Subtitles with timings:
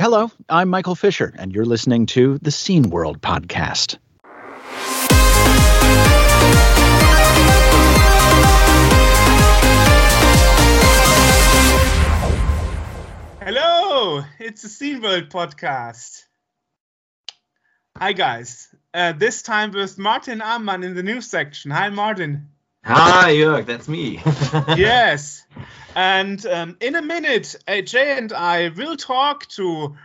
[0.00, 3.98] Hello, I'm Michael Fisher, and you're listening to the Scene World podcast.
[13.42, 16.22] Hello, it's the Scene World podcast.
[17.96, 18.68] Hi, guys.
[18.94, 21.72] Uh, this time with Martin Ammann in the news section.
[21.72, 22.50] Hi, Martin.
[22.84, 24.22] Hi, Jörg, that's me.
[24.76, 25.44] yes.
[25.94, 29.96] And um, in a minute, AJ and I will talk to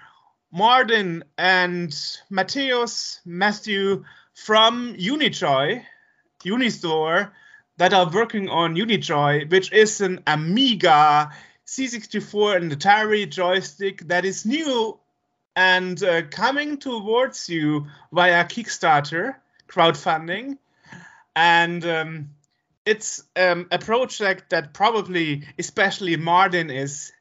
[0.52, 1.90] Martin and
[2.32, 5.84] Matthäus, Matthew from Unijoy,
[6.44, 7.32] Unistore,
[7.78, 11.32] that are working on Unijoy, which is an Amiga
[11.66, 15.00] C64 and Atari joystick that is new
[15.56, 19.36] and uh, coming towards you via Kickstarter
[19.68, 20.58] crowdfunding.
[21.36, 22.30] And um,
[22.86, 27.12] it's um, a project that probably, especially Martin, is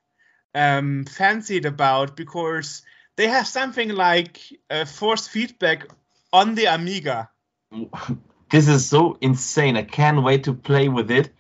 [0.55, 2.83] um, fancied about because
[3.17, 5.87] they have something like uh, force feedback
[6.33, 7.31] on the Amiga.
[8.51, 9.79] This is so insane.
[9.79, 11.33] I can't wait to play with it.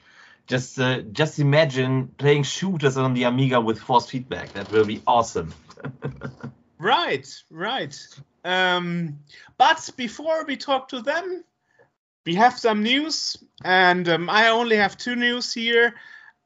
[0.47, 4.55] Just uh, just imagine playing shooters on the Amiga with force feedback.
[4.55, 5.53] That will be awesome.
[6.79, 7.95] right, right.
[8.47, 9.19] Um,
[9.59, 11.45] but before we talk to them,
[12.25, 15.95] we have some news, and um, I only have two news here.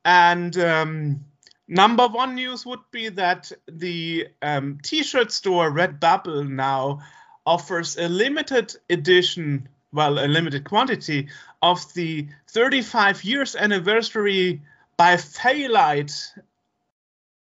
[0.05, 1.24] And um,
[1.69, 7.00] number one news would be that the um, T-shirt store Redbubble now
[7.44, 11.28] offers a limited edition, well, a limited quantity
[11.62, 14.62] of the 35 years anniversary
[14.97, 16.12] by Fairlight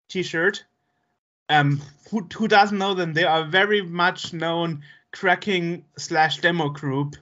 [0.09, 0.65] T-shirt.
[1.49, 3.15] Um, who, who doesn't know them?
[3.15, 7.17] They are very much known cracking slash demo group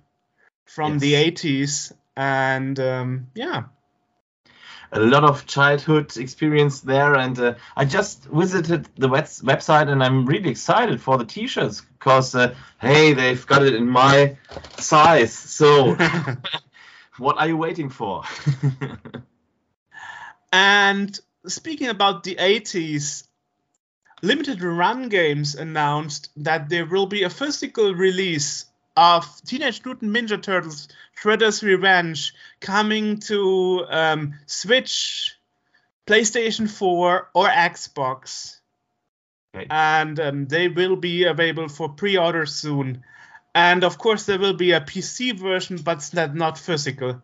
[0.66, 1.00] from Yes.
[1.00, 3.64] the 80s, and um, yeah,
[4.92, 10.02] A lot of childhood experience there, and uh, I just visited the web- website, and
[10.02, 14.36] I'm really excited for the T-shirts because uh, hey, they've got it in my
[14.78, 15.32] size.
[15.32, 15.96] So,
[17.18, 18.22] what are you waiting for?
[20.52, 23.24] And speaking about the 80s,
[24.22, 30.42] Limited Run Games announced that there will be a physical release of Teenage Mutant Ninja
[30.42, 30.88] Turtles
[31.20, 35.36] Shredder's Revenge coming to um, Switch,
[36.06, 38.58] PlayStation 4, or Xbox.
[39.70, 43.02] And um, they will be available for pre order soon.
[43.54, 47.22] And of course, there will be a PC version, but not- not physical.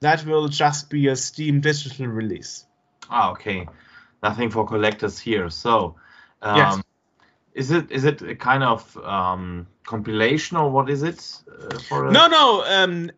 [0.00, 2.64] That will just be a Steam digital release.
[3.10, 3.68] Ah, okay.
[4.22, 5.50] Nothing for collectors here.
[5.50, 5.96] So,
[6.42, 6.82] um, Yes.
[7.56, 11.42] Is it is it a kind of um, compilation or what is it?
[11.90, 12.10] Uh.
[12.10, 12.62] No, no.
[12.64, 13.10] Um,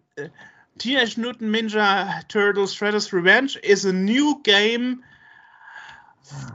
[0.78, 5.03] Teenage Mutant Ninja Turtles: Shredder's Revenge is a new game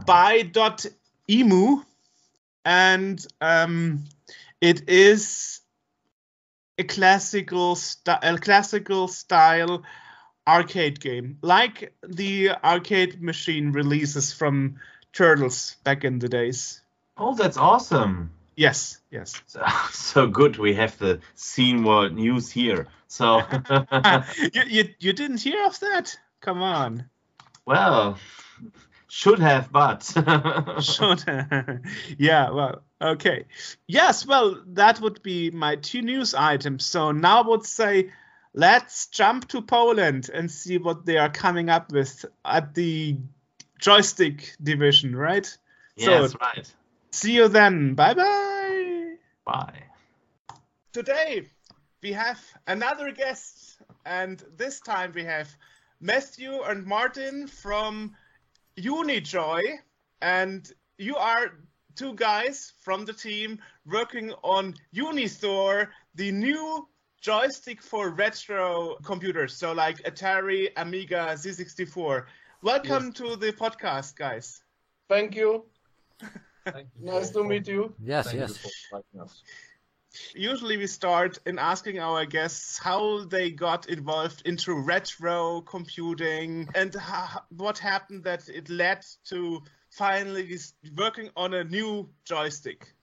[0.05, 0.85] by Dot
[1.29, 1.83] Emu,
[2.63, 4.05] and um,
[4.61, 5.59] it is
[6.77, 7.77] a classical
[8.07, 9.83] a classical style
[10.47, 14.79] arcade game, like the arcade machine releases from
[15.11, 16.82] Turtles back in the days.
[17.17, 18.31] Oh, that's awesome.
[18.55, 19.41] Yes, yes.
[19.47, 20.57] So, so good.
[20.57, 22.87] We have the scene world news here.
[23.07, 26.17] So, ah, you, you you didn't hear of that?
[26.41, 27.05] Come on.
[27.65, 28.17] well,
[29.07, 30.03] should have, but
[30.81, 31.21] Should.
[31.21, 31.81] Have.
[32.17, 33.45] yeah, well, okay.
[33.87, 36.85] Yes, well, that would be my two news items.
[36.85, 38.11] So now I would say
[38.53, 43.17] let's jump to Poland and see what they are coming up with at the
[43.79, 45.57] joystick division, right?
[45.95, 46.73] yes, So- right.
[47.13, 47.93] See you then.
[47.93, 49.15] Bye bye.
[49.45, 49.83] Bye.
[50.93, 51.47] Today
[52.01, 55.47] we have another guest, and this time we have
[56.01, 58.15] Matthew and Martin from
[58.79, 59.61] Unijoy,
[60.23, 61.51] and you are
[61.95, 66.87] two guys from the team working on Unistore, the new
[67.21, 72.25] joystick for retro computers, so like Atari, Amiga, C64.
[72.63, 74.63] Welcome to the podcast, guys.
[75.07, 75.65] Thank you.
[76.65, 77.93] Thank you Nice to meet you.
[78.03, 78.57] Yes, Thank yes.
[78.57, 79.43] for inviting us.
[80.35, 86.93] Usually we start in asking our guests how they got involved into retro computing and
[86.93, 90.57] ho- what happened that it led to finally
[90.95, 92.93] working on a new joystick.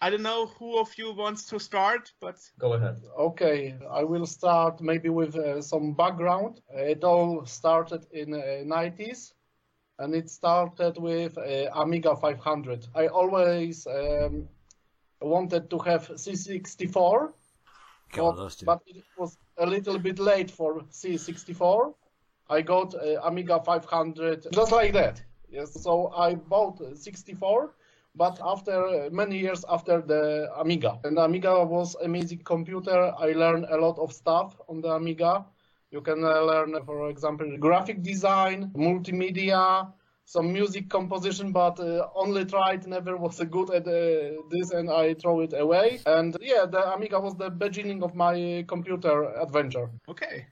[0.00, 3.00] I don't know who of you wants to start, but Go ahead.
[3.18, 6.60] Okay, I will start maybe with uh, some background.
[6.70, 9.32] It all started in uh, 90s
[9.98, 12.86] and it started with uh, Amiga 500.
[12.94, 14.48] I always um,
[15.20, 17.32] wanted to have C64,
[18.12, 21.94] God, but, but it was a little bit late for C64.
[22.50, 25.22] I got uh, Amiga 500 just like that.
[25.50, 27.74] Yes, so I bought uh, 64,
[28.14, 30.98] but after uh, many years after the Amiga.
[31.04, 33.12] And Amiga was amazing computer.
[33.18, 35.44] I learned a lot of stuff on the Amiga.
[35.90, 39.90] You can uh, learn, for example, graphic design, multimedia,
[40.26, 45.14] some music composition, but uh, only tried, never was good at uh, this, and I
[45.14, 46.00] throw it away.
[46.04, 49.88] And yeah, the Amiga was the beginning of my computer adventure.
[50.06, 50.46] Okay.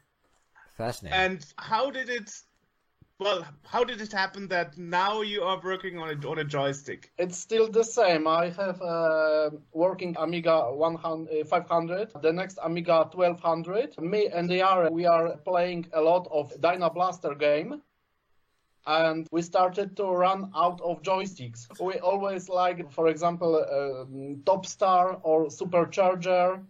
[0.79, 1.19] Fascinating.
[1.19, 2.31] And how did it?
[3.19, 7.13] Well, how did it happen that now you are working on a on a joystick?
[7.17, 8.27] It's still the same.
[8.29, 13.99] I have a working Amiga 100, uh, 500, the next Amiga 1200.
[14.03, 17.81] Me and are we are playing a lot of Dyna Blaster game.
[18.87, 21.67] And we started to run out of joysticks.
[21.81, 24.05] We always like, for example, uh,
[24.45, 26.63] Top Star or Supercharger,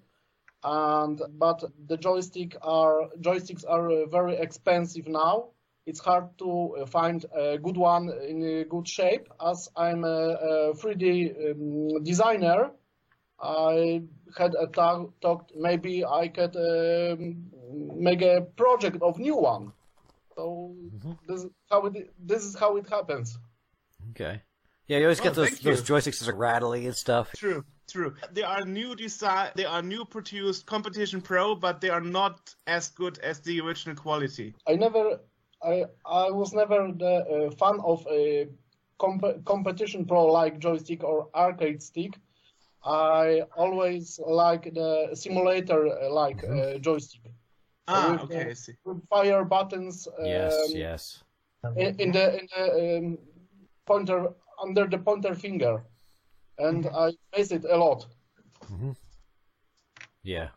[0.62, 5.48] and but the joystick are joysticks are uh, very expensive now
[5.86, 9.28] it's hard to uh, find a good one in a good shape.
[9.40, 12.72] As I'm a, a 3D um, designer,
[13.40, 14.02] I
[14.36, 17.44] had a talk, talk maybe I could um,
[17.96, 19.72] make a project of new one.
[20.36, 21.12] So Mm-hmm.
[21.28, 23.38] this is how it this is how it happens.
[24.10, 24.42] okay.
[24.88, 27.32] Yeah, you always Oh, get those those joysticks that are rattly and stuff.
[27.36, 28.14] True, true.
[28.32, 29.50] They are new design.
[29.56, 33.96] They are new produced Competition Pro, but they are not as good as the original
[33.96, 34.54] quality.
[34.68, 35.18] I never,
[35.66, 38.48] I I was never the uh, fan of a
[38.98, 42.12] comp- competition pro like joystick or arcade stick.
[42.84, 47.32] I always like the simulator uh, like uh, joystick.
[47.88, 48.74] Ah, with, okay, uh, I see.
[48.84, 50.08] with fire buttons.
[50.08, 51.24] Um, Yes, yes.
[51.76, 53.18] In, in the in the um,
[53.86, 55.82] pointer under the pointer finger,
[56.58, 58.06] and I miss it a lot.
[60.22, 60.48] Yeah,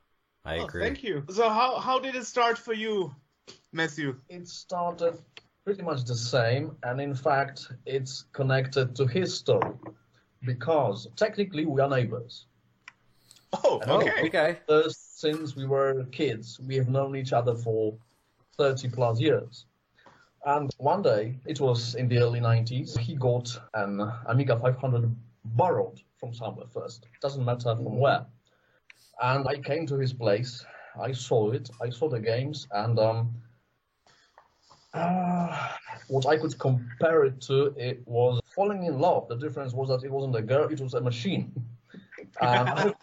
[0.45, 0.83] I Oh, agree.
[0.83, 1.23] thank you.
[1.29, 3.15] So how how did it start for you,
[3.71, 4.15] Matthew?
[4.29, 5.19] It started
[5.63, 9.75] pretty much the same, and in fact, it's connected to his story
[10.43, 12.47] because technically we are neighbors.
[13.63, 14.27] Oh, Oh, okay.
[14.27, 14.59] Okay.
[14.67, 17.97] Uh, since we were kids, we have known each other for
[18.57, 19.65] 30 plus years.
[20.45, 26.01] And one day, it was in the early 90s, he got an Amiga 500 borrowed
[26.17, 27.07] from somewhere first.
[27.21, 28.25] Doesn't matter from where.
[29.21, 30.65] And I came to his place,
[30.99, 33.33] I saw it, I saw the games, and um,
[34.93, 35.67] uh,
[36.07, 39.27] what I could compare it to, it was falling in love.
[39.27, 41.53] The difference was that it wasn't a girl, it was a machine.
[42.41, 42.93] And I,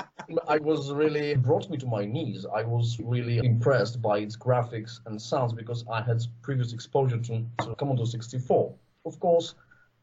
[0.47, 2.47] I was really brought me to my knees.
[2.55, 7.45] I was really impressed by its graphics and sounds because I had previous exposure to,
[7.63, 8.73] to Commodore 64.
[9.05, 9.55] Of course,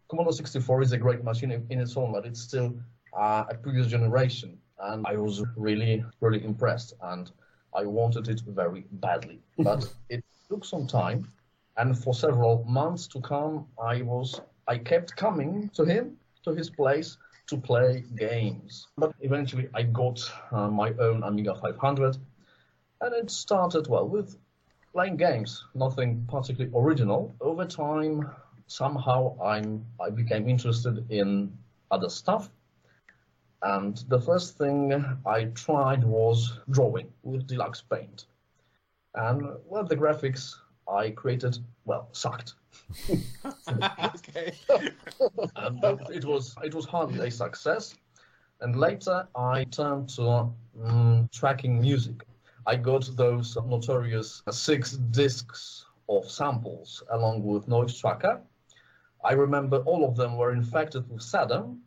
[0.10, 2.76] Commodore 64 is a great machine in, in its own, but it's still
[3.18, 7.32] uh, a previous generation, and I was really, really impressed, and
[7.76, 9.40] I wanted it very badly.
[9.58, 11.32] But it took some time,
[11.78, 16.70] and for several months to come, I was, I kept coming to him, to his
[16.70, 17.18] place,
[17.48, 18.88] to play games.
[18.98, 20.20] But eventually, I got
[20.52, 22.18] uh, my own Amiga 500,
[23.02, 24.38] and it started well with
[24.94, 27.36] playing games, nothing particularly original.
[27.42, 28.30] Over time,
[28.68, 31.58] somehow I'm I became interested in
[31.92, 32.50] other stuff.
[33.62, 34.94] And the first thing
[35.26, 38.26] I tried was drawing with Deluxe Paint.
[39.16, 40.56] And well, the graphics
[40.88, 42.56] I created, well, sucked.
[44.16, 44.54] okay.
[45.56, 47.96] and it was it was hardly a success.
[48.62, 52.26] And later I turned to mm, tracking music.
[52.66, 58.42] I got those notorious six discs of samples along with Noise Tracker.
[59.24, 61.80] I remember all of them were infected with Saddam,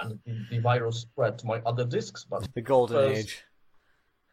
[0.00, 2.24] and the, the virus spread to my other discs.
[2.24, 3.44] But The golden First- age.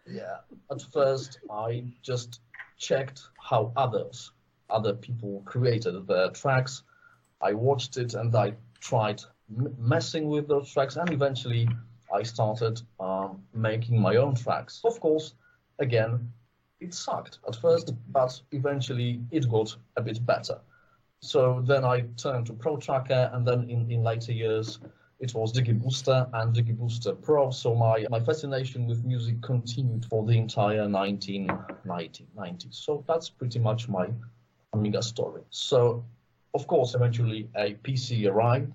[0.08, 0.38] yeah,
[0.72, 2.40] at first I just
[2.78, 4.32] checked how others,
[4.70, 6.84] other people created their tracks.
[7.42, 9.22] I watched it and I tried
[9.78, 11.68] messing with those tracks, and eventually
[12.14, 14.82] I started um, making my own tracks.
[14.84, 15.34] Of course,
[15.80, 16.32] again,
[16.80, 20.60] it sucked at first, but eventually it got a bit better.
[21.22, 24.80] So then I turned to Pro Tracker, and then in, in later years,
[25.20, 27.50] it was DigiBooster and DigiBooster Pro.
[27.52, 32.74] So my, my fascination with music continued for the entire 1990s.
[32.76, 34.08] So that's pretty much my
[34.74, 35.42] Amiga story.
[35.52, 36.04] So,
[36.54, 38.74] of course, eventually a PC arrived,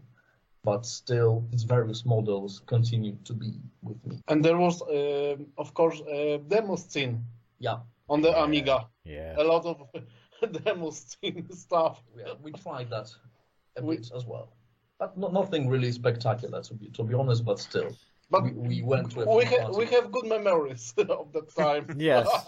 [0.64, 4.18] but still its various models continue to be with me.
[4.28, 7.23] And there was, uh, of course, a demo scene
[7.59, 7.78] Yeah,
[8.09, 8.88] on the Amiga.
[9.04, 9.35] Yeah.
[9.38, 9.82] A lot of
[10.64, 12.02] demo scene stuff.
[12.16, 13.11] yeah we tried that
[13.76, 14.49] a We- bit as well.
[15.00, 17.97] But no, nothing really spectacular, to be, to be honest, but still.
[18.30, 21.87] But we, we went to a we, ha- we have good memories of that time.
[21.99, 22.28] Yes.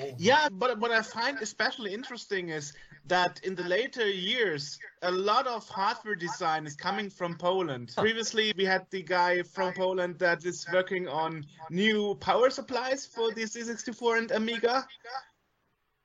[0.00, 0.14] Oh.
[0.16, 2.72] Yeah, but what I find especially interesting is
[3.06, 7.94] that in the later years, a lot of hardware design is coming from Poland.
[7.96, 13.32] Previously, we had the guy from Poland that is working on new power supplies for
[13.32, 14.86] the C64 and Amiga.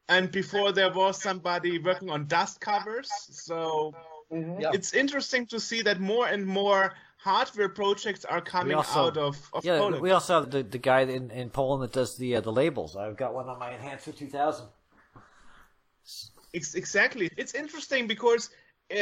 [0.10, 3.10] And before there was somebody working on dust covers.
[3.30, 3.94] So
[4.32, 4.62] Mhm.
[4.62, 4.72] Yeah.
[4.74, 9.38] it's interesting to see that more and more hardware projects are coming also- out of,
[9.54, 10.02] of Yeah, Poland.
[10.02, 12.96] we also have the, the guy in, in Poland that does the uh, the labels.
[12.98, 14.68] I've got one on my Enhancer 2000.
[16.54, 17.30] Ex- exactly.
[17.38, 18.50] It's interesting because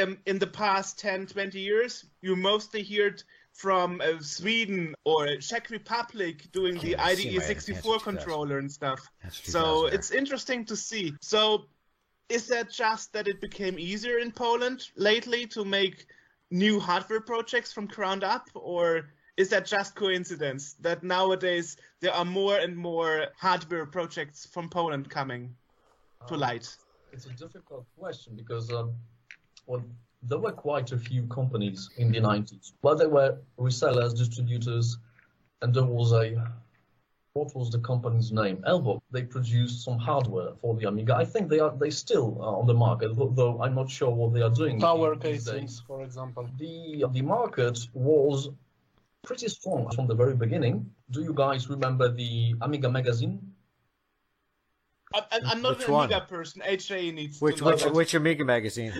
[0.01, 5.69] um, in the past 10, 20 years, you mostly heard from uh, Sweden or Czech
[5.69, 8.99] Republic doing the Can't see IDE my 64 Enhancer controller and stuff.
[9.29, 11.13] So it's interesting to see.
[11.21, 11.65] So
[12.29, 16.05] is that just that it became easier in Poland lately to make
[16.49, 22.25] new hardware projects from ground up, or is that just coincidence that nowadays there are
[22.25, 25.55] more and more hardware projects from Poland coming
[26.27, 26.75] to light?
[27.11, 28.93] It's a difficult question because um,
[29.65, 29.83] well,
[30.23, 32.73] there were quite a few companies in the 90s.
[32.81, 34.97] Well, they were resellers, distributors,
[35.61, 36.51] and there was a
[37.33, 38.57] what was the company's name?
[38.67, 38.99] Elbox.
[39.09, 41.15] They produced some hardware for the Amiga.
[41.15, 44.33] I think they are they still are on the market, though I'm not sure what
[44.33, 44.79] they are doing.
[44.81, 45.83] Tower these casings, days.
[45.87, 46.49] for example.
[46.57, 48.49] The the market was
[49.23, 50.91] pretty strong from the very beginning.
[51.09, 53.39] Do you guys remember the Amiga magazine?
[55.13, 56.05] I, I- I'm not Which an one?
[56.11, 56.61] Amiga person.
[56.65, 57.71] HA needs Which to know.
[57.71, 58.93] which which Amiga magazine?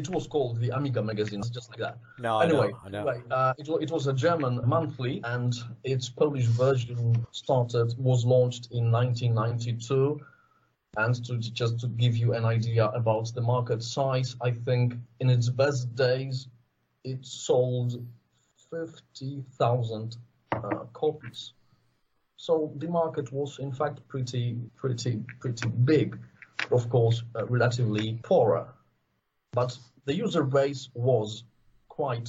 [0.00, 1.98] It was called the Amiga magazine, just like that.
[2.18, 2.98] No, I anyway, know, I know.
[3.00, 5.52] anyway uh, it, it was a German monthly, and
[5.84, 10.18] its Polish version started was launched in 1992.
[10.96, 15.28] And to just to give you an idea about the market size, I think in
[15.28, 16.48] its best days,
[17.04, 18.02] it sold
[18.70, 20.16] 50,000
[20.52, 20.58] uh,
[20.94, 21.52] copies.
[22.36, 26.18] So the market was in fact pretty, pretty, pretty big.
[26.70, 28.66] Of course, uh, relatively poorer
[29.52, 31.44] but the user base was
[31.88, 32.28] quite,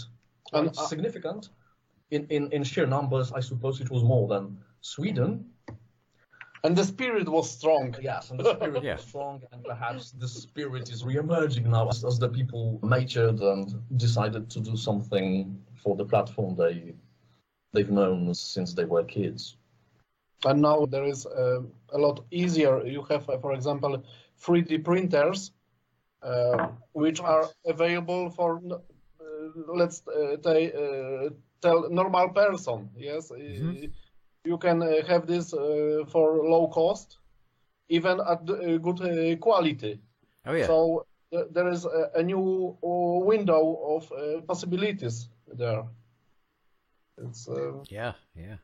[0.49, 1.49] quite And, uh, significant.
[2.11, 5.45] In, in, in sheer numbers, I suppose it was more than Sweden.
[6.63, 7.95] And the spirit was strong.
[8.01, 8.95] Yes, and the spirit Yeah.
[8.95, 13.81] was strong, and perhaps the spirit is re-emerging now as, as the people matured and
[13.97, 16.93] decided to do something for the platform they
[17.73, 19.55] they've known since they were kids.
[20.45, 21.61] And now there is uh,
[21.93, 22.85] a lot easier.
[22.85, 24.03] You have, uh, for example,
[24.41, 25.51] 3D printers,
[26.93, 29.23] which are available for, uh,
[29.73, 31.29] let's uh, uh,
[31.61, 32.89] tell, normal person.
[32.97, 33.87] Yes, Uh,
[34.43, 37.19] you can uh, have this uh, for low cost,
[37.89, 39.99] even at uh, good uh, quality.
[40.45, 40.65] Oh yeah.
[40.67, 45.83] So there is a, a new uh, window of uh, possibilities there.
[47.17, 48.57] It's uh, yeah, yeah.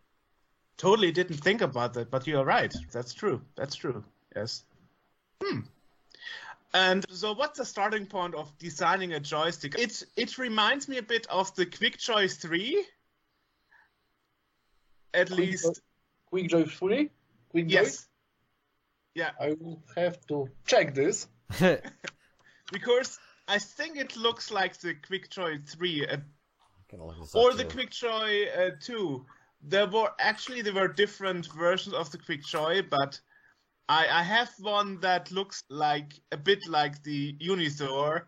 [0.78, 2.74] Totally didn't think about that, but you're right.
[2.92, 3.42] That's true.
[3.56, 4.04] That's true.
[4.36, 4.64] Yes.
[5.44, 5.62] Hmm.
[6.74, 9.76] And so, what's the starting point of designing a joystick?
[9.80, 12.86] It it reminds me a bit of the QuickJoy 3.
[15.14, 15.82] At Quick least,
[16.34, 17.10] QuickJoy 3.
[17.56, 17.72] QuickJoy.
[17.72, 18.08] yes.
[19.16, 21.28] Yeah, I will have to check this.
[22.72, 26.18] because I think it looks like the QuickJoy 3, uh,
[26.92, 27.78] Gonna look this up, or the too.
[27.78, 29.26] QuickJoy uh, 2.
[29.64, 33.20] There were actually there were different versions of the QuickJoy, but
[33.89, 38.24] I, I have one that looks like a bit like the Unithor.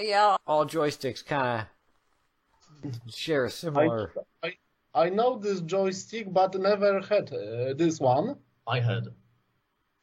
[0.00, 1.66] yeah, all joysticks kind
[2.84, 4.12] of share a similar.
[4.42, 4.54] I
[4.94, 8.36] I know this joystick, but never had uh, this one.
[8.66, 9.08] I had,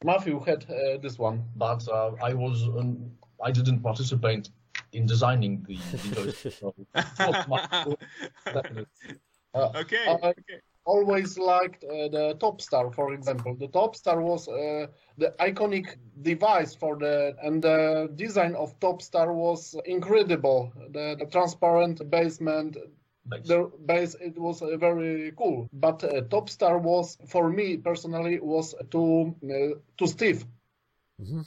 [0.03, 1.43] Matthew had uh, this one.
[1.55, 3.11] but uh, I was um,
[3.43, 4.49] I didn't participate
[4.93, 6.53] in designing the, the joystick.
[6.53, 7.97] So it was.
[9.55, 10.59] Uh, okay, Uh, okay.
[10.85, 13.55] Always liked uh, the Top Star, for example.
[13.55, 14.87] The Top Star was uh,
[15.17, 20.71] the iconic device for the, and the design of Top Star was incredible.
[20.91, 22.77] The, the transparent basement,
[23.27, 23.47] Base.
[23.47, 25.67] the base, it was uh, very cool.
[25.73, 30.45] But uh, Top Star was, for me personally, was too uh, too stiff.
[31.21, 31.45] Mhm.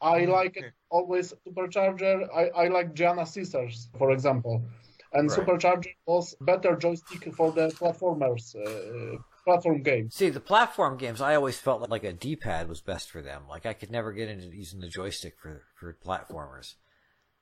[0.00, 0.66] I like Okay.
[0.68, 2.28] it always Supercharger.
[2.34, 4.62] I, I like Giana Sisters, for example.
[5.12, 5.38] And Right.
[5.38, 10.14] Supercharger was better joystick for the platformers, uh, platform games.
[10.14, 13.42] See, the platform games, I always felt like a D-pad was best for them.
[13.48, 16.74] Like I could never get into using the joystick for for platformers.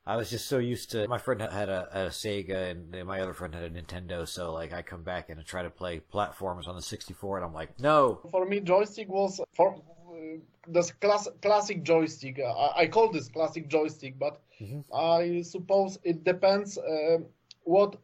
[0.07, 1.09] I was just so used to.
[1.09, 4.27] My friend had a, a Sega, and my other friend had a Nintendo.
[4.27, 7.47] So like, I come back and I try to play platformers on the 64, and
[7.47, 8.21] I'm like, no.
[8.31, 12.39] For me, joystick was for uh, this class, classic joystick.
[12.39, 14.85] Uh, I, I call this classic joystick, but Mhm.
[14.95, 17.19] I suppose it depends uh,
[17.67, 17.97] what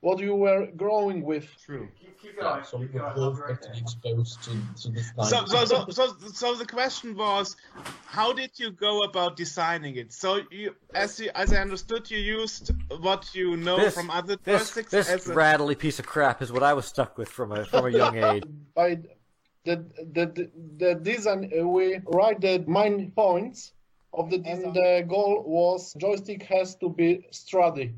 [0.00, 1.46] what you were growing with.
[1.64, 1.88] True.
[2.64, 4.50] So we were both actually exposed to,
[4.82, 7.56] to this kind So, so, so, so, so the question was,
[8.06, 10.12] how did you go about designing it?
[10.12, 14.36] So, you, as you, as I understood, you used what you know This- from other
[14.42, 17.28] This joysticks this as a, rattly piece of crap is what I was stuck with
[17.28, 18.44] from a from a young age.
[18.74, 18.98] By
[19.64, 19.76] the
[20.12, 23.72] the the, the design, uh, we write the main points
[24.12, 24.64] of the design.
[24.64, 27.94] And the goal was joystick has to be sturdy,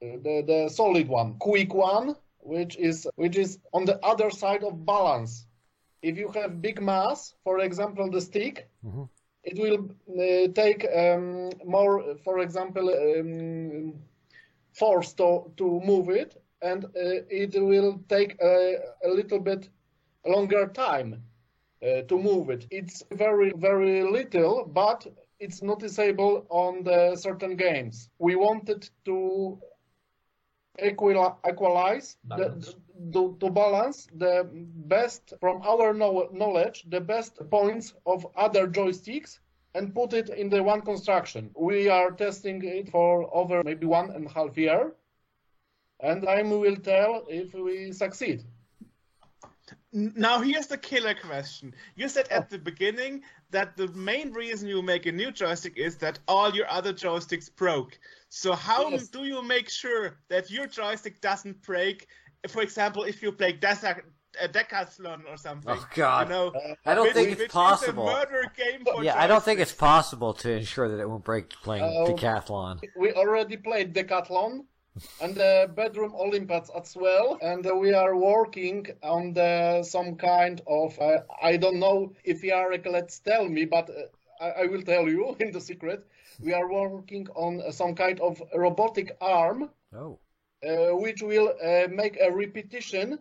[0.00, 4.84] the the solid one, quick one, which is which is on the other side of
[4.86, 5.46] balance.
[6.02, 9.08] If you have big mass, for example, the stick, Mhm.
[9.44, 13.94] it will uh, take um, more, for example, um,
[14.72, 16.88] force to, to move it, and uh,
[17.30, 19.68] it will take a, a little bit
[20.26, 21.22] longer time
[21.82, 22.66] uh, to move it.
[22.70, 25.06] It's very, very little, but
[25.40, 28.10] it's noticeable on the certain games.
[28.18, 29.58] We wanted to
[30.82, 32.66] equal, equalize, Balance.
[32.66, 32.80] The,
[33.12, 39.38] to, to balance the best, from our know, knowledge, the best points of other joysticks
[39.74, 41.50] and put it in the one construction.
[41.56, 44.92] We are testing it for over maybe one and a half year,
[46.00, 48.44] and time will tell if we succeed.
[49.92, 51.74] Now here's the killer question.
[51.96, 52.46] You said at oh.
[52.50, 56.70] the beginning that the main reason you make a new joystick is that all your
[56.70, 57.98] other joysticks broke.
[58.28, 59.08] So how Yes.
[59.08, 62.06] do you make sure that your joystick doesn't break?
[62.48, 64.02] For example, if you play Deca-
[64.40, 65.72] a uh, Decathlon or something.
[65.76, 66.28] Oh, God.
[66.28, 68.08] You know, I don't which- think it's possible.
[68.08, 71.24] a murder game for Yeah, I don't think it's possible to ensure that it won't
[71.24, 72.06] break playing Oh.
[72.06, 72.80] decathlon.
[72.96, 74.66] We already played Decathlon
[75.20, 80.98] and the bedroom Olympiads as well, and we are working on the some kind of
[80.98, 85.08] uh, I don't know if Jarek let's tell me, but uh, I, I will tell
[85.08, 86.06] you in the secret.
[86.42, 90.18] We are working on some kind of robotic arm Oh.
[90.66, 93.18] uh, which will uh, make a repetition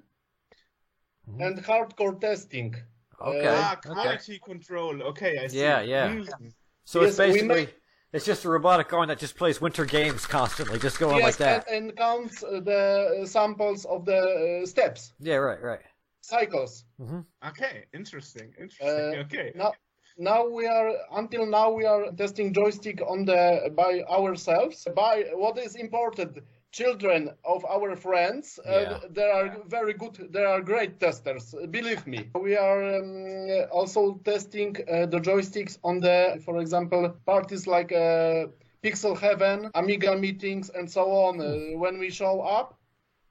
[1.28, 1.42] Mhm.
[1.46, 2.76] and hardcore testing.
[3.22, 3.48] Okay.
[3.48, 3.90] Ah, okay.
[3.90, 5.02] quality control.
[5.04, 5.60] Okay, I see.
[5.60, 6.08] Yeah, yeah.
[6.10, 6.54] Mm.
[6.86, 7.74] So it's Yes, we basically may-
[8.14, 11.68] it's just a robotic arm that just plays winter games constantly, just going like that.
[11.70, 15.80] and, and counts uh, the samples of the uh, steps, Yeah, right, right.
[16.22, 16.86] cycles.
[17.48, 18.54] Okay, interesting.
[18.60, 18.88] Interesting.
[19.20, 19.52] Uh, okay.
[19.56, 19.74] Now,
[20.18, 24.86] now we are until now we are testing joystick on the by ourselves.
[24.96, 26.40] By what is important,
[26.72, 28.60] children of our friends.
[28.66, 28.72] Yeah.
[28.72, 30.28] Uh, they are very good.
[30.32, 31.56] They are great testers.
[31.72, 32.30] Believe me.
[32.40, 38.48] We are um, also testing uh, the joysticks on the, for example, parties like uh,
[38.84, 41.42] Pixel Heaven, Amiga meetings, and so on.
[41.42, 42.76] Uh, when we show up.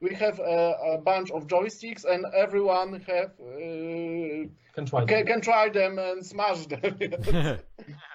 [0.01, 5.41] We have a, a bunch of joysticks, and everyone have uh, Can try can, can
[5.41, 6.95] try them and smash them.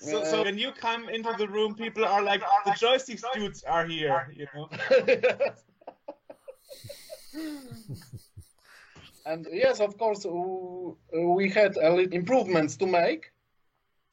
[0.00, 3.84] So, so when you come into the room, people are like, the joystick dudes are
[3.86, 4.68] here, you know?
[9.26, 10.24] and yes, of course,
[11.12, 13.30] we had a little improvements to make.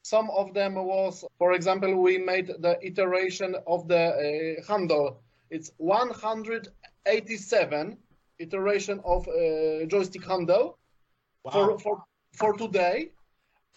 [0.02, 5.22] Some of them was, for example, we made the iteration of the uh, handle.
[5.50, 7.96] It's 187
[8.38, 10.78] iteration of uh, joystick handle
[11.44, 11.52] Wow.
[11.52, 12.02] for, for
[12.34, 13.12] for today,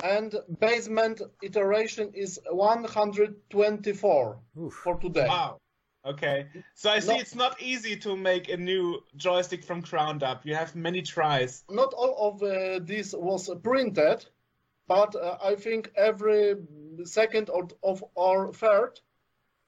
[0.04, 4.74] and basement iteration is 124 Oof.
[4.74, 5.28] for today.
[5.28, 5.58] Wow.
[6.06, 6.48] Okay.
[6.74, 7.20] So I see No.
[7.20, 10.46] it's not easy to make a new joystick from ground up.
[10.46, 11.64] You have many tries.
[11.70, 14.26] not all of uh, this was printed,
[14.88, 16.56] but uh, I think every
[17.04, 19.00] second or, of or third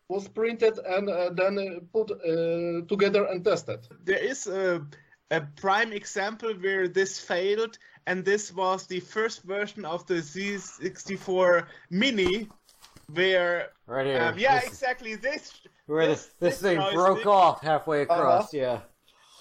[0.09, 3.87] was printed and uh, then uh, put uh, together and tested.
[4.03, 4.85] There is a,
[5.31, 11.67] a prime example where this failed, and this was the first version of the C64
[11.89, 12.47] Mini,
[13.13, 14.21] where Right here.
[14.21, 15.51] um, yeah, This- exactly this
[15.85, 18.81] where this- this, this this thing joystick- broke off halfway across, yeah.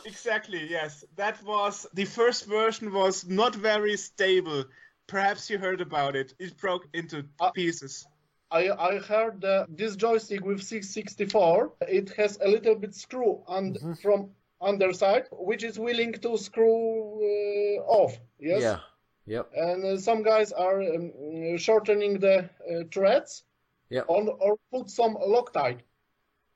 [0.05, 1.05] Exactly, yes.
[1.17, 4.65] That was the first version was not very stable.
[5.07, 6.35] Perhaps you heard about it.
[6.41, 8.05] It broke into Uh, pieces.
[8.51, 13.75] I, I heard that this joystick with 664, it has a little bit screw on,
[13.75, 14.03] Mhm.
[14.03, 16.77] from underside, which is willing to screw
[17.31, 17.42] uh,
[18.01, 18.13] off.
[18.41, 18.63] Yes.
[18.63, 18.79] Yeah.
[19.35, 19.51] Yep.
[19.55, 22.37] and uh, some guys are um, shortening the
[22.71, 23.45] uh, threads
[23.91, 24.07] Yep.
[24.09, 25.81] on, or put some Loctite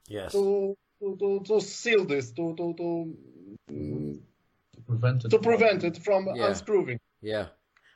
[0.08, 0.32] Yes.
[0.32, 2.86] to, to, to, to seal this to to to,
[3.70, 4.18] mm,
[4.74, 5.28] To prevent it.
[5.30, 6.46] to prevent it from Yeah.
[6.48, 6.98] unscrewing.
[7.20, 7.46] Yeah.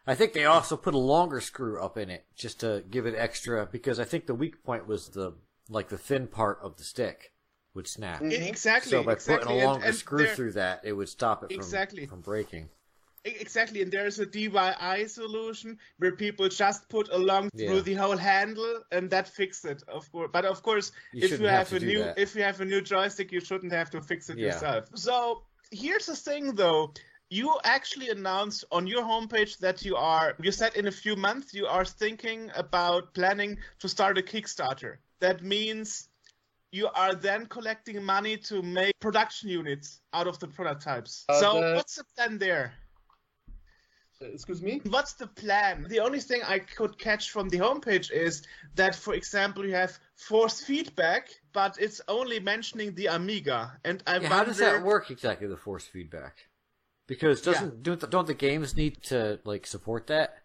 [0.07, 3.15] I think they also put a longer screw up in it just to give it
[3.17, 5.33] extra because I think the weak point was the
[5.69, 7.33] like the thin part of the stick
[7.75, 8.21] would snap.
[8.21, 8.33] Mhm.
[8.33, 8.91] E- Exactly.
[8.91, 9.47] So by exactly.
[9.49, 12.07] putting a longer and screw through that, it would stop it from Exactly.
[12.07, 12.69] from breaking.
[13.25, 17.69] Exactly, and there's a DIY solution where people just put along Yeah.
[17.69, 19.83] through the whole handle, and that fixes it.
[19.89, 22.19] Of course, but of course, You if you have, have a new that.
[22.19, 24.47] if you have a new joystick, you shouldn't have to fix it Yeah.
[24.55, 24.89] yourself.
[24.95, 26.95] So here's the thing, though.
[27.29, 30.35] You actually announced on your homepage that you are.
[30.41, 34.97] You said in a few months you are thinking about planning to start a Kickstarter.
[35.21, 36.09] That means
[36.73, 41.25] you are then collecting money to make production units out of the prototypes.
[41.29, 42.73] Uh, so the- what's the plan there?
[44.21, 44.83] Excuse me?
[44.91, 45.87] What's the plan?
[45.89, 48.43] The only thing I could catch from the homepage is
[48.75, 53.79] that, for example, you have force feedback, but it's only mentioning the Amiga.
[53.83, 55.47] And I Yeah, how does that work exactly?
[55.47, 56.37] The force feedback,
[57.07, 60.37] because doesn't don't, the, don't the games need to like support that?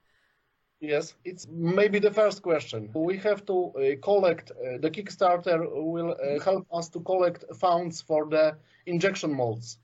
[0.80, 2.92] Yes, it's maybe the first question.
[2.94, 8.02] We have to uh, collect, uh, the Kickstarter will uh, help us to collect funds
[8.02, 9.80] for the injection molds.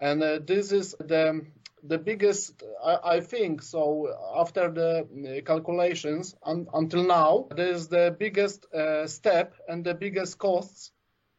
[0.00, 1.44] And uh, this is the
[1.82, 7.88] the biggest, I, I think, so after the uh, calculations un, until now, this is
[7.88, 10.92] the biggest uh, step and the biggest costs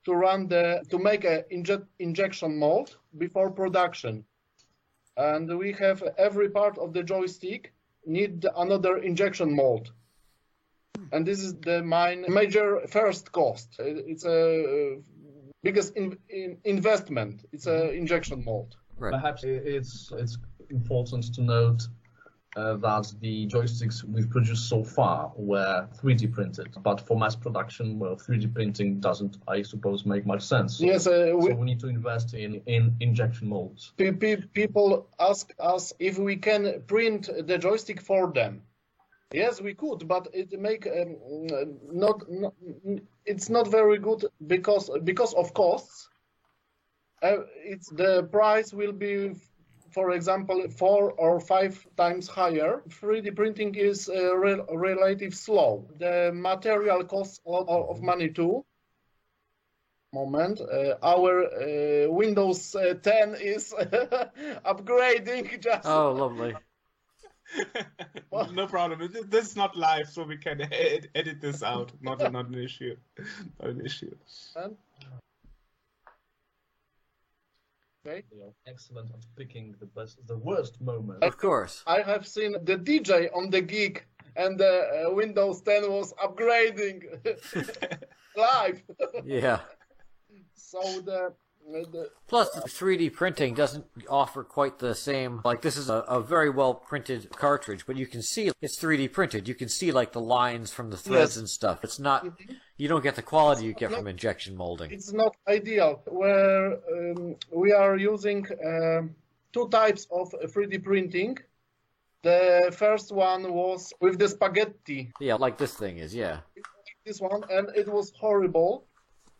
[0.05, 4.23] to run the, to make a inje- injection mold before production.
[5.17, 7.73] And we have every part of the joystick
[8.05, 9.91] need another injection mold.
[11.11, 13.79] And this is the main major first cost.
[13.79, 15.01] It- It's a uh,
[15.63, 17.45] biggest in, in investment.
[17.51, 18.75] It's a injection mold.
[18.99, 19.11] Right.
[19.11, 20.37] Perhaps it's it's
[20.69, 21.87] important to note
[22.55, 27.99] uh, that the joysticks we've produced so far were 3D printed, but for mass production,
[27.99, 30.79] well, 3D printing doesn't, I suppose, make much sense.
[30.81, 33.93] Yes, uh, we, So we need to invest in, in injection molds.
[33.97, 38.63] pe- pe- people ask us if we can print the joystick for them.
[39.31, 41.17] Yes, we could, but it make um,
[41.91, 42.53] not, not
[43.25, 46.08] it's not very good because because of costs.
[47.21, 49.33] Uh, it's the price will be,
[49.91, 52.81] for example, four or five times higher.
[52.89, 55.87] 3D printing is uh, rel relative slow.
[55.99, 58.63] The material costs a lot of money too.
[60.11, 63.73] Moment, uh, our uh, Windows uh, 10 is
[64.65, 65.61] upgrading.
[65.61, 66.55] Just Oh, lovely.
[68.53, 68.99] no problem.
[69.11, 71.91] This- This is not live, so we can ed- edit this out.
[72.01, 72.95] Not, not an issue.
[73.61, 74.15] Not an issue.
[78.05, 78.23] Okay.
[78.31, 81.23] They are excellent at picking the best, the worst moment.
[81.23, 81.83] Of course.
[81.87, 87.03] I have seen the DJ on the gig, and the uh, Windows 10 was upgrading
[88.37, 88.81] live.
[89.25, 89.59] Yeah.
[90.55, 91.33] so the,
[91.91, 95.41] the Plus, the 3D printing doesn't offer quite the same.
[95.43, 99.11] Like, this is a, a very well printed cartridge, but you can see it's 3D
[99.11, 99.47] printed.
[99.47, 101.37] You can see, like, the lines from the threads Yes.
[101.37, 101.83] and stuff.
[101.83, 102.25] It's not.
[102.79, 104.89] You don't get the quality you get from injection molding.
[104.89, 106.01] it's not ideal.
[106.07, 109.15] Where um, we are using um
[109.53, 111.37] two types of 3D printing.
[112.23, 116.39] The first one was with the spaghetti, Yeah, like this thing is, yeah.
[117.05, 118.85] this one, and it was horrible.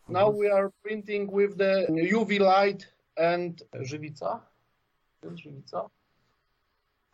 [0.08, 1.74] Now we are printing with the
[2.16, 4.40] UV light and żywica,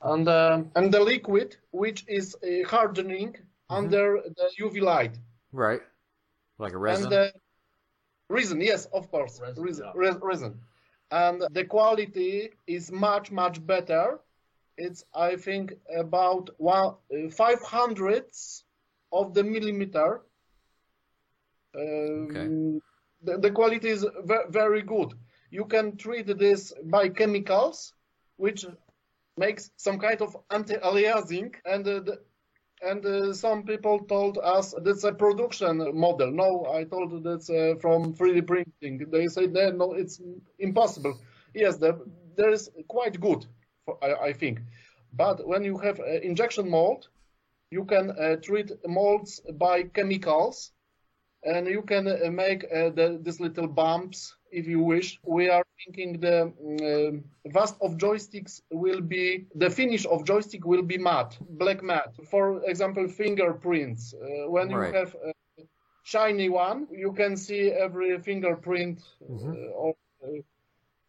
[0.03, 3.37] and uh, and the liquid which is uh, hardening
[3.69, 5.19] under the UV light.
[5.53, 5.83] Right.
[6.59, 7.05] Like a resin.
[7.05, 7.33] And the
[8.29, 9.93] reason, yes, of course, Resin, reason, yeah.
[9.95, 10.61] re- reason.
[11.11, 14.19] And the quality is much, much better.
[14.77, 18.65] It's, I think, about one uh, five hundredths
[19.13, 20.23] of the millimeter.
[21.75, 22.81] Um, Okay.
[23.23, 25.15] the, the quality is ve- very good.
[25.51, 27.95] You can treat this by chemicals,
[28.37, 28.67] which
[29.37, 32.21] makes some kind of anti-aliasing, and uh, the,
[32.83, 36.31] and uh, some people told us that's a production model.
[36.31, 39.11] No, I told that's uh, from 3D printing.
[39.11, 40.21] They said no, it's
[40.59, 41.19] impossible.
[41.55, 41.99] Yes, the,
[42.37, 43.47] there is quite good,
[43.85, 44.61] for, I, I think.
[45.13, 47.09] But when you have uh, injection mold,
[47.71, 50.73] you can uh, treat molds by chemicals,
[51.43, 55.21] and you can uh, make uh, the, these little bumps if you wish.
[55.25, 57.25] We are thinking the um,
[57.57, 62.15] vast of joysticks will be the finish of joystick will be matte, black matte.
[62.31, 64.15] For example, fingerprints.
[64.15, 64.95] Uh, when Right.
[64.95, 65.33] you have a
[66.03, 69.01] shiny one, you can see every fingerprint
[69.55, 70.41] uh, or uh,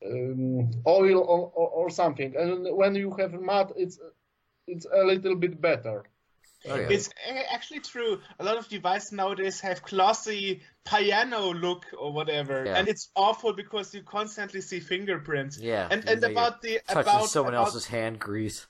[0.05, 2.35] um, oil or, or, or something.
[2.35, 3.99] And when you have matte, it's
[4.67, 6.03] it's a little bit better.
[6.69, 6.87] Oh, yeah.
[6.89, 7.09] It's
[7.51, 8.19] actually true.
[8.39, 12.77] A lot of devices nowadays have glossy piano look or whatever, Yeah.
[12.77, 15.57] and it's awful because you constantly see fingerprints.
[15.57, 18.67] Yeah, and and about the about someone about, else's hand grease.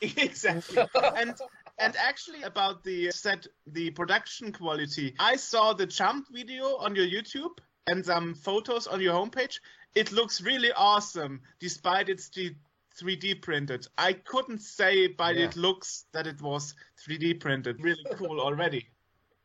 [0.00, 0.84] exactly
[1.16, 1.34] and
[1.78, 7.04] and actually about the set the production quality i saw the jump video on your
[7.04, 9.58] youtube and some photos on your homepage
[9.96, 12.54] it looks really awesome despite it's the
[12.98, 13.86] 3D printed.
[13.96, 15.46] I couldn't say by Yeah.
[15.46, 16.74] it looks that it was
[17.06, 17.82] 3D printed.
[17.82, 18.88] Really cool already,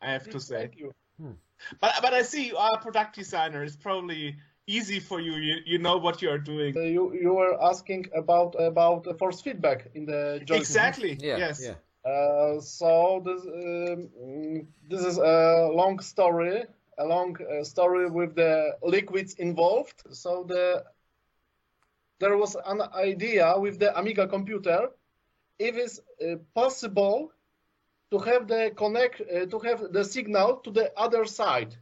[0.02, 0.62] I have to say.
[0.62, 0.94] Thank you.
[1.80, 3.64] But but I see you are a product designer.
[3.64, 4.36] It's probably
[4.68, 5.34] easy for you.
[5.34, 6.76] You you know what you are doing.
[6.76, 10.60] Uh, you you were asking about about the force feedback in the joystick.
[10.60, 11.18] Exactly.
[11.22, 11.38] Yeah.
[11.38, 11.62] yes.
[11.64, 11.76] Yeah.
[12.10, 16.66] Uh, so this um, this is a long story,
[16.98, 20.04] a long uh, story with the liquids involved.
[20.12, 20.84] So the
[22.24, 24.90] there was an idea with the Amiga computer,
[25.60, 27.32] if it's uh, possible
[28.12, 31.76] to have the connect uh, to have the signal to the other side,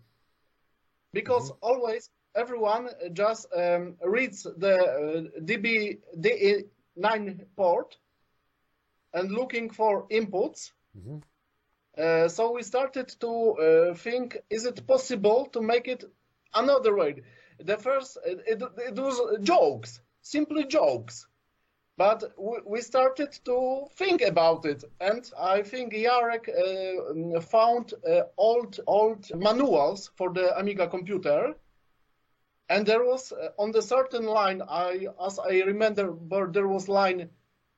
[1.13, 7.97] because always everyone just um, reads the uh, DB DE9 port
[9.13, 10.71] and looking for inputs.
[10.97, 11.21] Mhm.
[11.97, 16.03] Uh, so we started to uh, think: Is it possible to make it
[16.53, 17.23] another way?
[17.59, 21.27] The first, it, it, it was jokes, simply jokes,
[21.97, 22.23] but
[22.65, 29.29] we, started to think about it, and I think Jarek uh, found uh, old old
[29.35, 31.53] manuals for the Amiga computer.
[32.69, 37.29] And there was uh, on the certain line, I as I remember, there was line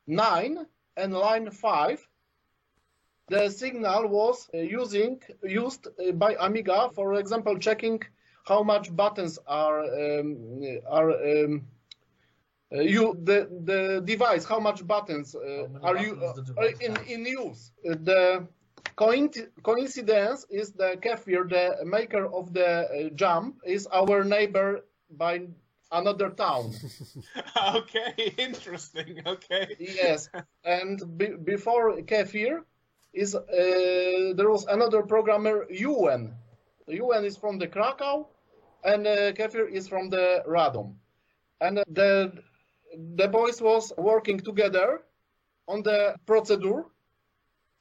[0.08, 2.08] nine and line 5
[3.30, 8.02] the signal was uh, using used uh, by amiga for example checking
[8.46, 11.66] how much buttons are um, are um,
[12.82, 16.78] you the the device how much buttons uh, How many are you buttons uh, device
[16.80, 17.08] in has.
[17.08, 18.48] in use Uh, the
[19.64, 25.42] coincidence is the kefir the maker of the uh, jump is our neighbor by
[25.92, 26.72] another town
[27.76, 28.34] okay.
[28.38, 29.22] Interesting.
[29.26, 29.76] Okay.
[29.80, 30.30] yes
[30.64, 32.64] and be- before kefir
[33.14, 36.34] is uh, there was another programmer un
[36.88, 38.28] un is from the krakow
[38.84, 40.96] and uh, kefir is from the radom
[41.62, 42.34] and uh, the
[43.16, 45.02] the boys was working together
[45.68, 46.86] on the procedure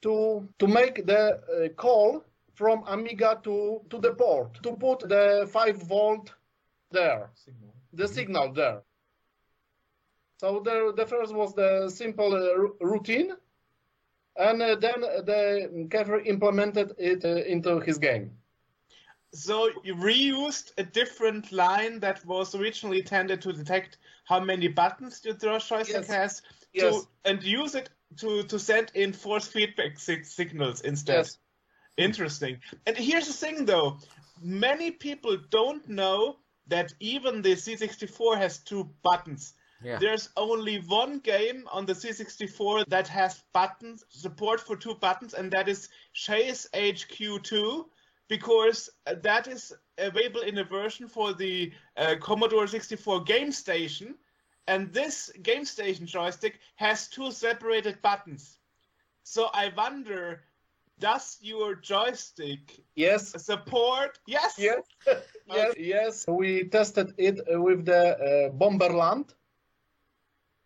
[0.03, 5.49] to to make the uh, call from amiga to to the port to put the
[5.51, 6.33] 5 volt
[6.91, 7.75] there Signal.
[7.93, 8.83] the signal there.
[10.43, 13.31] So the, the first was the simple uh, routine,
[14.37, 18.33] and uh, then the Kefir implemented it uh, into his game.
[19.35, 25.21] So you reused a different line that was originally intended to detect how many buttons
[25.25, 26.07] your joystick Yes.
[26.09, 27.07] has, to, Yes.
[27.25, 31.17] and use it to, to send in force feedback sig- signals instead.
[31.17, 31.39] Yes.
[31.97, 32.61] Interesting.
[32.87, 33.99] And here's the thing, though:
[34.41, 39.55] many people don't know that even the C64 has two buttons.
[39.83, 39.99] Yeah.
[39.99, 45.51] There's only one game on the C64 that has buttons support for two buttons, and
[45.53, 47.87] that is Chase HQ2,
[48.29, 54.15] because uh, that is available in a version for the uh, Commodore 64 Game Station,
[54.67, 58.59] and this Game Station joystick has two separated buttons.
[59.25, 60.43] So I wonder,
[60.99, 63.31] does your joystick Yes.
[63.43, 64.19] support?
[64.27, 64.57] Yes.
[64.59, 64.83] Yes.
[65.47, 65.75] yes.
[65.79, 66.25] Yes.
[66.29, 69.35] We tested it uh, with the uh, Bomberland.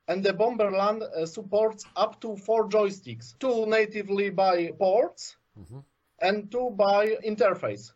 [0.08, 5.82] And the Bomberland uh, supports up to four joysticks, two natively by ports Mhm.
[6.20, 7.92] And two by interface.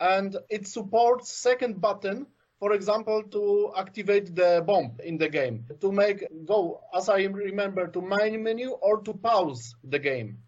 [0.00, 2.26] And it supports second button,
[2.58, 7.88] for example, to activate the bomb in the game, to make go, as I remember,
[7.88, 10.38] to main menu or to pause the game.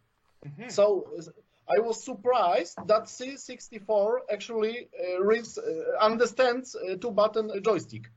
[0.69, 1.11] So
[1.69, 8.11] I was surprised that C64 actually uh, reads, uh, understands uh, two button joystick.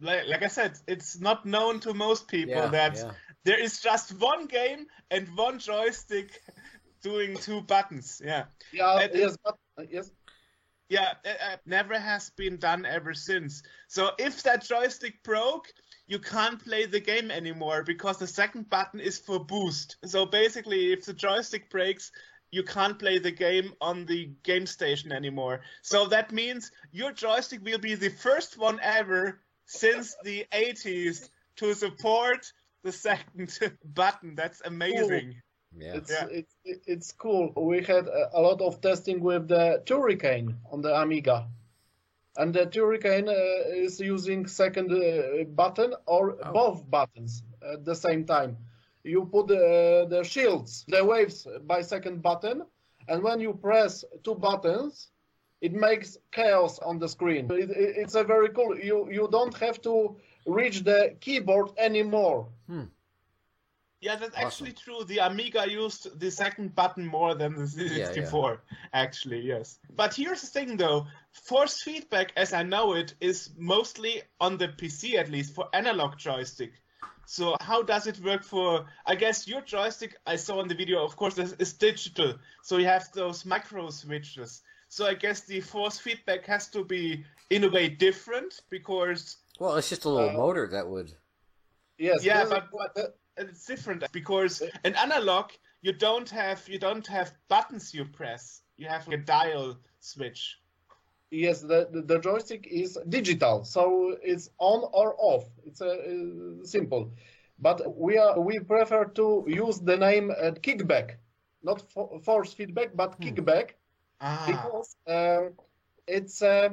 [0.00, 3.12] like, like I said, it's not known to most people Yeah, that yeah.
[3.44, 6.40] there is just one game and one joystick
[7.02, 8.20] doing two buttons.
[8.24, 10.10] Yeah, Yeah, yes, but, uh, yes.
[10.88, 13.62] yeah, it, uh, never has been done ever since.
[13.88, 15.72] So if that joystick broke,
[16.06, 19.96] you can't play the game anymore because the second button is for boost.
[20.04, 22.12] So basically, if the joystick breaks,
[22.52, 25.60] you can't play the game on the game station anymore.
[25.82, 31.74] So that means your joystick will be the first one ever since the 80s to
[31.74, 32.52] support
[32.84, 34.36] the second button.
[34.36, 35.42] That's amazing.
[35.78, 35.96] Yeah.
[35.96, 36.26] It's, Yeah.
[36.30, 36.54] it's
[36.86, 37.52] it's cool.
[37.56, 41.48] We had a, a lot of testing with the Turrican on the Amiga,
[42.36, 46.52] and the Turrican uh, is using second uh, button or Oh.
[46.52, 48.56] both buttons at the same time.
[49.04, 52.62] You put uh, the shields, the waves by second button,
[53.08, 55.10] and when you press two buttons,
[55.60, 57.46] it makes chaos on the screen.
[57.50, 58.76] It, it- it's a very cool.
[58.78, 62.48] You you don't have to reach the keyboard anymore.
[62.66, 62.86] Hmm.
[64.00, 64.46] Yeah, that's Awesome.
[64.46, 65.04] actually true.
[65.04, 68.58] The Amiga used the second button more than the C64,
[68.92, 69.78] actually, yes.
[69.94, 74.68] But here's the thing though force feedback, as I know it, is mostly on the
[74.68, 76.72] PC at least for analog joystick.
[77.28, 78.86] So, how does it work for?
[79.06, 82.34] I guess your joystick I saw in the video, of course, is, is digital.
[82.62, 84.62] So, you have those micro switches.
[84.88, 89.74] So, I guess the force feedback has to be, in a way, different because Well,
[89.76, 91.12] it's just a little Uh, motor that would.
[91.98, 92.22] Yes.
[92.24, 95.50] Yeah, this- but- but- the- it's different because in analog
[95.82, 98.62] you don't have you don't have buttons you press.
[98.76, 100.58] You have a dial switch.
[101.30, 105.44] Yes, the, the, the joystick is digital, so it's on or off.
[105.64, 107.12] It's uh, uh, simple,
[107.58, 111.16] but we are we prefer to use the name uh, kickback,
[111.62, 113.70] not fo- force feedback, but kickback,
[114.20, 114.44] ah.
[114.46, 115.50] Because uh,
[116.06, 116.70] it's uh,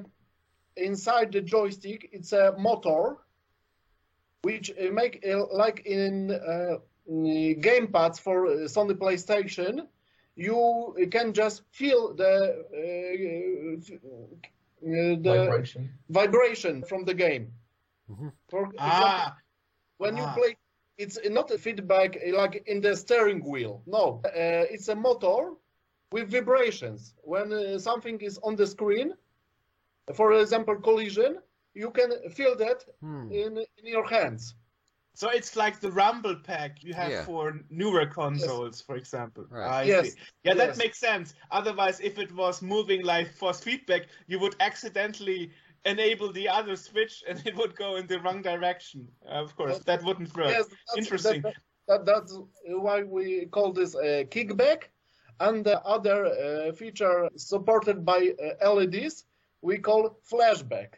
[0.77, 2.09] inside the joystick.
[2.11, 3.17] It's a motor,
[4.43, 6.77] which uh, make uh, like in uh,
[7.09, 9.87] gamepads for uh, Sony PlayStation.
[10.35, 15.89] You can just feel the uh, uh, the Vibration.
[16.09, 17.53] vibration from the game.
[18.09, 18.31] Mhm.
[18.49, 19.35] For example, ah
[19.97, 20.19] when ah.
[20.19, 20.57] you play,
[20.97, 23.81] it's not a feedback like in the steering wheel.
[23.85, 25.53] No, uh, it's a motor
[26.11, 27.15] with vibrations.
[27.23, 29.13] When uh, something is on the screen,
[30.13, 31.37] for example, collision,
[31.73, 33.31] you can feel that Hmm.
[33.31, 34.55] in in your hands.
[35.15, 37.25] so it's like the rumble pack you have Yeah.
[37.25, 39.81] for newer consoles for example Right.
[39.81, 40.19] I Yes, see.
[40.45, 40.77] yeah that yes.
[40.83, 45.51] makes sense otherwise if it was moving like force feedback you would accidentally
[45.85, 48.99] enable the other switch and it would go in the wrong direction
[49.41, 51.41] of course that wouldn't work Yes, Interesting.
[51.41, 51.55] That,
[51.87, 52.31] that, that's
[52.85, 54.79] why we call this uh, kickback.
[55.39, 58.19] And the other uh, feature supported by
[58.61, 59.25] uh, LEDs,
[59.61, 60.89] we call flashback.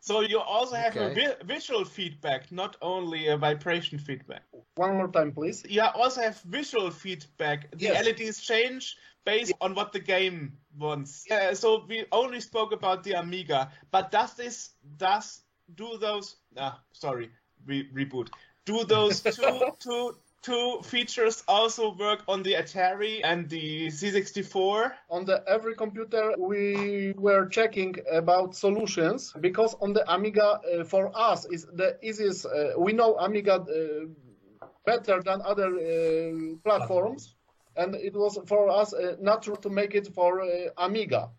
[0.00, 4.42] So you also have a vi- visual feedback, not only a vibration feedback.
[4.76, 5.62] One more time, please.
[5.68, 7.70] You also have visual feedback.
[7.72, 8.06] The Yes.
[8.06, 11.26] LEDs change based on what the game wants.
[11.28, 15.42] Yeah, so we only spoke about the Amiga, but does this does
[15.74, 16.36] do those?
[16.56, 17.30] Ah, sorry,
[17.66, 18.28] re- reboot.
[18.64, 24.92] Do those two two two features also work on the Atari and the C64?
[25.10, 31.10] On the every computer, we were checking about solutions because on the Amiga, uh, for
[31.14, 32.46] us, is the easiest.
[32.46, 37.36] Uh, we know Amiga uh, better than other uh, platforms,
[37.76, 40.46] and it was for us uh, natural to make it for uh,
[40.78, 41.30] Amiga.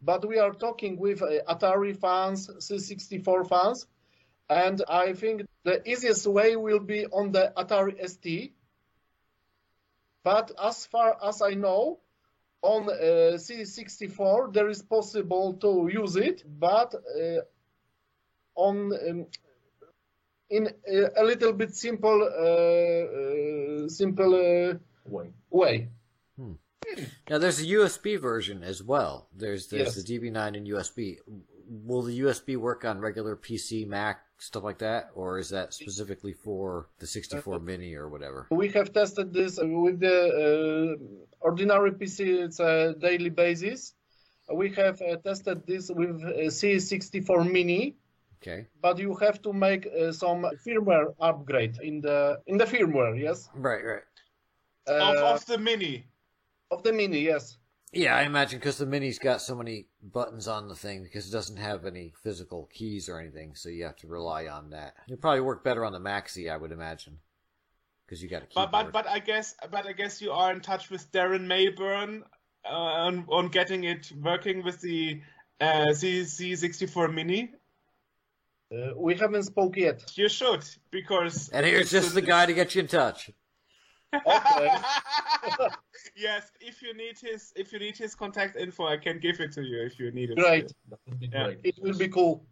[0.00, 3.86] But we are talking with Atari fans, C64 fans,
[4.48, 8.52] and I think the easiest way will be on the Atari ST.
[10.24, 12.00] But as far as I know,
[12.62, 17.40] on uh, C64 there is possible to use it, but uh,
[18.54, 19.26] on um,
[20.50, 20.70] in
[21.18, 25.32] a little bit simple uh, uh, simple uh, Way.
[25.50, 25.88] way.
[27.28, 29.28] Now, there's a USB version as well.
[29.36, 30.04] There's there's Yes.
[30.04, 31.18] the DB9 and USB.
[31.70, 36.32] Will the USB work on regular PC, Mac, stuff like that, or is that specifically
[36.32, 38.46] for the 64 Mini or whatever?
[38.50, 41.04] We have tested this with the uh,
[41.40, 42.42] ordinary PC.
[42.44, 43.94] It's a daily basis.
[44.52, 47.96] We have uh, tested this with uh, C64 Mini,
[48.40, 48.66] Okay.
[48.80, 53.20] but you have to make uh, some firmware upgrade in the in the firmware.
[53.20, 54.02] Yes, Right, right.
[54.86, 56.06] of, Uh, of the Mini.
[56.70, 57.20] of the Mini.
[57.20, 57.58] Yes.
[57.92, 61.32] Yeah, I imagine because the Mini's got so many buttons on the thing because it
[61.32, 64.94] doesn't have any physical keys or anything, so you have to rely on that.
[65.06, 67.18] It'll probably work better on the Maxi, I would imagine,
[68.04, 68.92] because you got a But, keyboard.
[68.92, 72.24] but but I guess but I guess you are in touch with Darren Melbourne
[72.64, 75.22] uh, on on getting it working with the
[75.60, 77.52] uh, C C64 Mini.
[78.70, 80.12] Uh, we haven't spoke yet.
[80.14, 83.30] You should because and here's it's just the guy to get you in touch.
[84.14, 84.70] Okay.
[86.16, 89.52] yes, if you need his if you need his contact info, I can give it
[89.52, 90.36] to you if you need it.
[90.36, 90.72] Great.
[90.88, 91.44] That would be Yeah.
[91.44, 91.60] great.
[91.64, 92.44] It will be cool.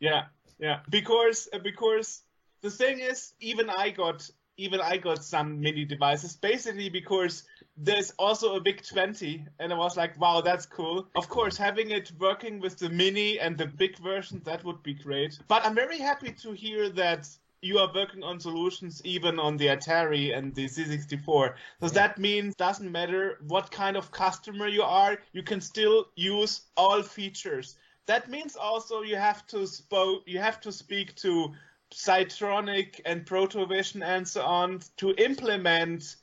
[0.00, 0.24] Yeah,
[0.58, 0.80] yeah.
[0.90, 2.22] Because uh, because
[2.62, 7.44] the thing is, even I got even I got some mini devices basically because
[7.76, 11.08] there's also a VIC-20 and I was like, wow, that's cool.
[11.16, 14.94] Of course, having it working with the mini and the big version that would be
[14.94, 15.38] great.
[15.48, 17.28] But I'm very happy to hear that
[17.64, 21.54] you are working on solutions even on the Atari and the C64.
[21.80, 26.60] So that means doesn't matter what kind of customer you are, you can still use
[26.76, 27.76] all features.
[28.04, 31.52] That means also you have to spo- you have to speak to
[31.90, 36.16] Psytronik and Protovision and so on to implement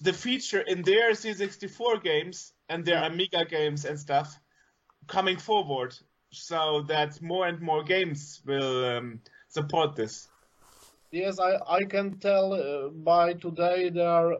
[0.00, 4.36] the feature in their C64 games and their Amiga games and stuff
[5.06, 5.94] coming forward,
[6.32, 10.28] so that more and more games will um, support this.
[11.12, 14.36] Yes, I, I can tell uh, by today there are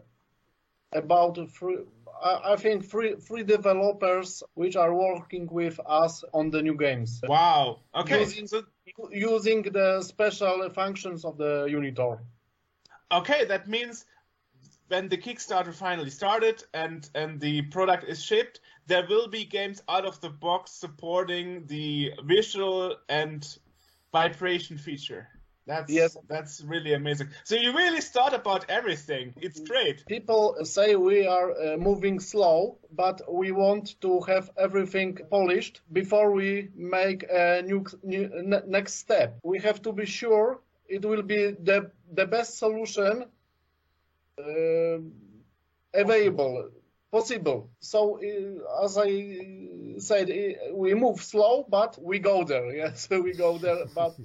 [0.92, 1.78] about three,
[2.22, 7.20] I, I think three, three developers which are working with us on the new games,
[7.26, 7.80] Wow.
[7.94, 8.20] Okay.
[8.20, 8.62] Using- So
[9.10, 12.18] using the special functions of the Unitor.
[13.12, 14.06] okay, that means
[14.88, 19.82] when the Kickstarter finally started and and the product is shipped, there will be games
[19.88, 23.58] out of the box supporting the visual and
[24.12, 25.28] vibration feature.
[25.66, 26.16] That's Yes.
[26.28, 27.28] that's really amazing.
[27.44, 29.34] So you really thought about everything.
[29.36, 30.06] It's great.
[30.06, 36.30] People say we are uh, moving slow, but we want to have everything polished before
[36.32, 38.28] we make a new, new
[38.66, 39.38] next step.
[39.42, 43.26] We have to be sure it will be the the best solution
[44.38, 44.98] uh,
[45.94, 46.70] available,
[47.10, 47.70] possible.
[47.80, 49.10] So, uh, as I
[49.98, 52.66] said, uh, we move slow, but we go there.
[52.82, 54.16] Yes, we go there, but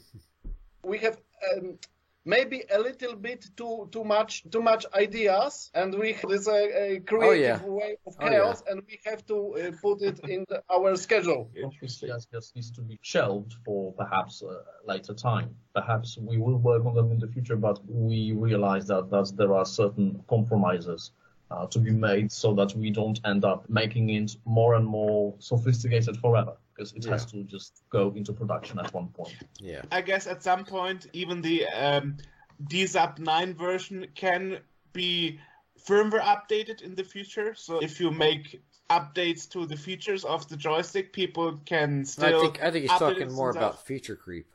[0.83, 1.17] we have.
[1.49, 1.77] Um,
[2.25, 6.99] maybe a little bit too too much too much ideas and we there's a, a
[6.99, 7.67] creative yeah.
[7.67, 11.49] way of Oh, chaos and we have to uh, put it in the, our schedule
[11.65, 15.55] Obviously, yes, yes, needs to be shelved for perhaps a later time.
[15.73, 19.53] Perhaps we will work on them in the future, but we realize that, that there
[19.53, 21.11] are certain compromises
[21.51, 25.35] uh, to be made so that we don't end up making it more and more
[25.39, 29.35] sophisticated forever, because it has to just go into production at one point.
[29.59, 29.81] Yeah.
[29.91, 32.17] I guess at some point even the um,
[32.63, 34.59] DZAP 9 version can
[34.93, 35.39] be
[35.85, 37.53] firmware updated in the future.
[37.55, 42.39] So if you make updates to the features of the joystick, people can still.
[42.39, 44.47] I think I think he's talking more about feature creep.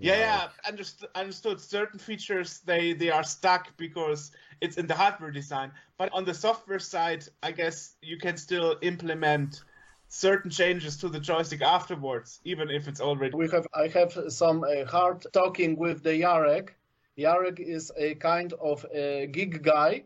[0.00, 1.08] Yeah, yeah, understood.
[1.14, 1.60] Understood.
[1.60, 6.34] Certain features they they are stuck because it's in the hardware design, but on the
[6.34, 9.64] software side, I guess you can still implement
[10.08, 13.34] certain changes to the joystick afterwards, even if it's already.
[13.34, 16.70] we have i have some uh, hard talking with the yarek
[17.18, 20.04] yarek is a kind of a gig guy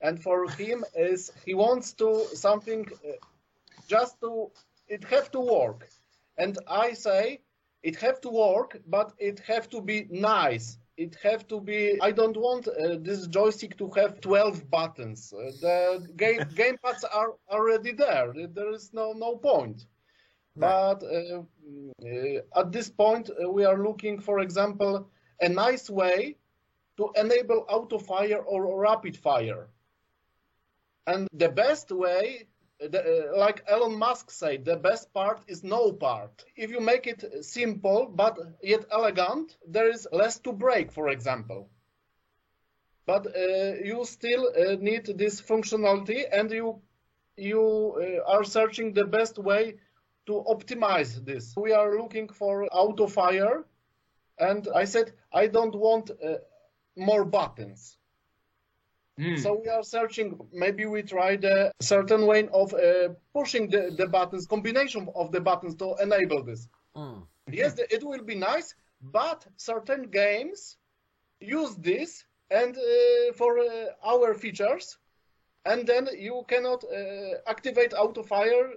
[0.00, 3.12] and for him is he wants to something uh,
[3.88, 4.50] just to
[4.88, 5.88] it have to work
[6.38, 7.40] and i say
[7.84, 10.78] it have to work but it have to be nice.
[10.96, 15.32] It have to be i don't want uh, this joystick to have 12 buttons.
[15.32, 18.32] Uh, the game gamepads are already there.
[18.32, 19.86] There is no no point.
[20.56, 21.42] But uh,
[22.06, 25.08] uh, at this point uh, we are looking for example
[25.40, 26.36] a nice way
[26.96, 29.68] to enable auto fire or rapid fire.
[31.06, 32.46] And the best way
[32.80, 36.44] the, uh, like Elon Musk said, the best part is no part.
[36.56, 41.70] If you make it simple but yet elegant, there is less to break, for example.
[43.06, 46.80] But uh, you still uh, need this functionality, and you
[47.36, 49.76] you uh, are searching the best way
[50.26, 51.54] to optimize this.
[51.56, 53.64] We are looking for auto fire,
[54.38, 56.38] and I said I don't want uh,
[56.96, 57.98] more buttons.
[59.18, 59.36] Hmm.
[59.36, 60.38] So we are searching.
[60.52, 65.40] Maybe we tried a certain way of uh, pushing the, the buttons, combination of the
[65.40, 66.68] buttons to enable this.
[66.96, 67.26] Mm.
[67.50, 70.76] Yes, it will be nice, but certain games
[71.40, 74.98] use this and uh, for uh, our features,
[75.64, 78.70] and then you cannot uh, activate auto fire,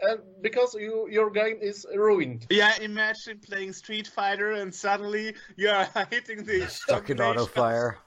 [0.00, 2.46] and because you your game is ruined.
[2.50, 7.98] Yeah, imagine playing Street Fighter and suddenly you are hitting the Stuck in auto fire.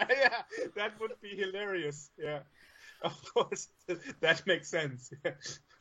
[0.10, 0.42] yeah,
[0.76, 2.10] that would be hilarious.
[2.18, 2.40] Yeah,
[3.02, 3.68] of course,
[4.20, 5.12] that makes sense.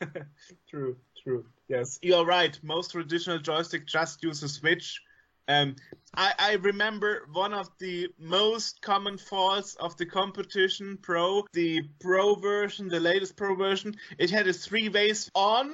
[0.69, 1.45] true, true.
[1.67, 2.57] Yes, you're right.
[2.63, 5.01] Most traditional joystick just use a switch.
[5.47, 5.75] Um,
[6.15, 12.35] I, I remember one of the most common faults of the competition pro, the pro
[12.35, 13.93] version, the latest pro version.
[14.17, 15.73] It had a three ways on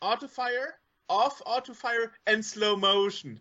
[0.00, 0.74] auto fire,
[1.08, 3.40] off auto fire, and slow motion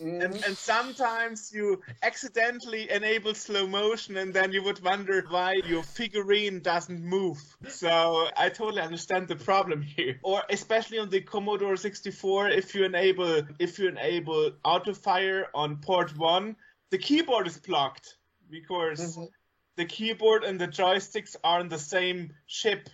[0.00, 5.82] and, and sometimes you accidentally enable slow motion and then you would wonder why your
[5.82, 7.38] figurine doesn't move
[7.68, 12.84] so i totally understand the problem here or especially on the commodore 64 if you
[12.84, 16.56] enable if you enable auto fire on port 1
[16.90, 18.16] the keyboard is blocked
[18.50, 19.28] because Mhm.
[19.76, 22.88] the keyboard and the joysticks are on the same chip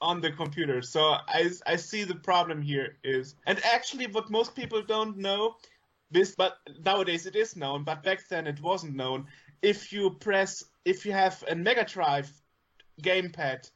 [0.00, 0.80] on the computer.
[0.80, 5.56] So I, I see the problem here is, and actually what most people don't know,
[6.10, 9.26] this, but nowadays it is known, but back then it wasn't known.
[9.62, 12.30] If you press, if you have a Mega Drive
[13.02, 13.70] gamepad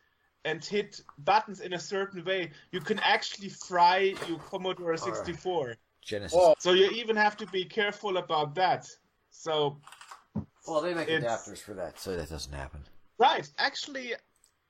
[0.44, 5.76] and hit buttons in a certain way, you can actually fry your Commodore 64.
[6.04, 6.36] Genesis.
[6.40, 8.88] Oh, So you even have to be careful about that.
[9.30, 9.78] So
[10.66, 12.80] well, they make it's- adapters for that, so that doesn't happen.
[13.18, 13.48] Right.
[13.58, 14.14] Actually,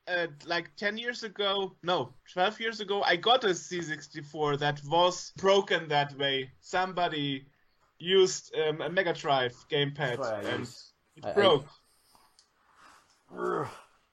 [0.08, 5.32] uh, like 10 years ago, no, 12 years ago, I got a C64 that was
[5.36, 6.50] broken that way.
[6.60, 7.46] Somebody
[8.02, 10.92] used um, a Mega Drive gamepad That's and use.
[11.16, 11.66] it I- I- broke.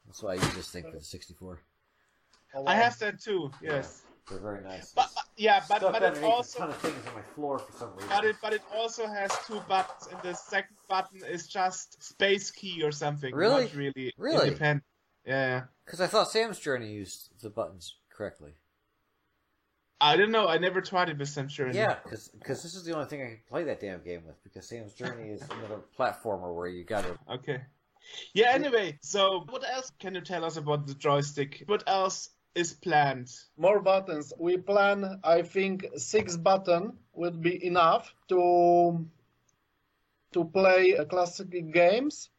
[0.06, 1.60] That's why I use this thing for the 64.
[2.66, 3.52] I have that too.
[3.62, 4.92] Yes, They're very nice.
[4.94, 7.60] but uh, yeah, but but it underneath a also ton of things on my floor
[7.60, 8.10] for some reason.
[8.10, 12.50] but it but it also has two buttons, and the second button is just space
[12.50, 13.36] key or something.
[13.36, 13.66] Really?
[13.66, 14.14] Not really.
[14.18, 14.48] Really?
[14.48, 14.84] Independent.
[15.26, 15.64] Yeah.
[15.86, 18.54] Because I thought Sam's Journey used the buttons correctly.
[20.02, 20.48] I don't know.
[20.48, 21.78] I never tried it with Sam Journey.
[21.78, 24.42] Yeah, because this is the only thing I can play that damn game with.
[24.44, 27.18] Because Sam's Journey is another platformer where you got to.
[27.34, 27.62] Okay.
[28.34, 28.52] Yeah.
[28.52, 31.64] Anyway, so what else can you tell us about the joystick?
[31.68, 33.30] What else is planned?
[33.58, 34.32] More buttons.
[34.40, 39.06] We plan, I think, six button would be enough to
[40.32, 42.30] to play uh, classic games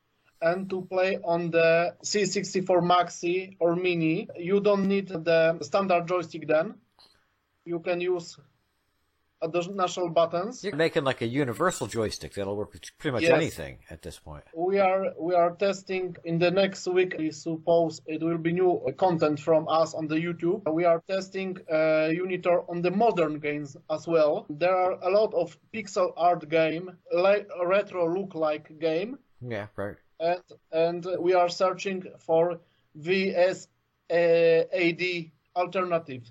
[0.40, 4.28] and to play on the C64 Maxi or Mini.
[4.36, 6.74] You don't need the standard joystick then.
[7.72, 8.28] You can use
[9.42, 10.62] additional buttons.
[10.64, 13.32] You're making like a universal joystick that'll work with pretty much Yes.
[13.40, 14.44] anything at this point.
[14.68, 17.12] We are we are testing in the next week.
[17.26, 18.72] I suppose it will be new
[19.04, 20.60] content from us on the YouTube.
[20.80, 24.34] We are testing uh, Unitor on the modern games as well.
[24.62, 26.86] There are a lot of pixel art game,
[27.26, 29.10] like retro look like game,
[29.54, 29.96] Yeah, right.
[30.30, 30.42] and
[30.84, 32.44] and we are searching for
[34.10, 36.24] WASD alternative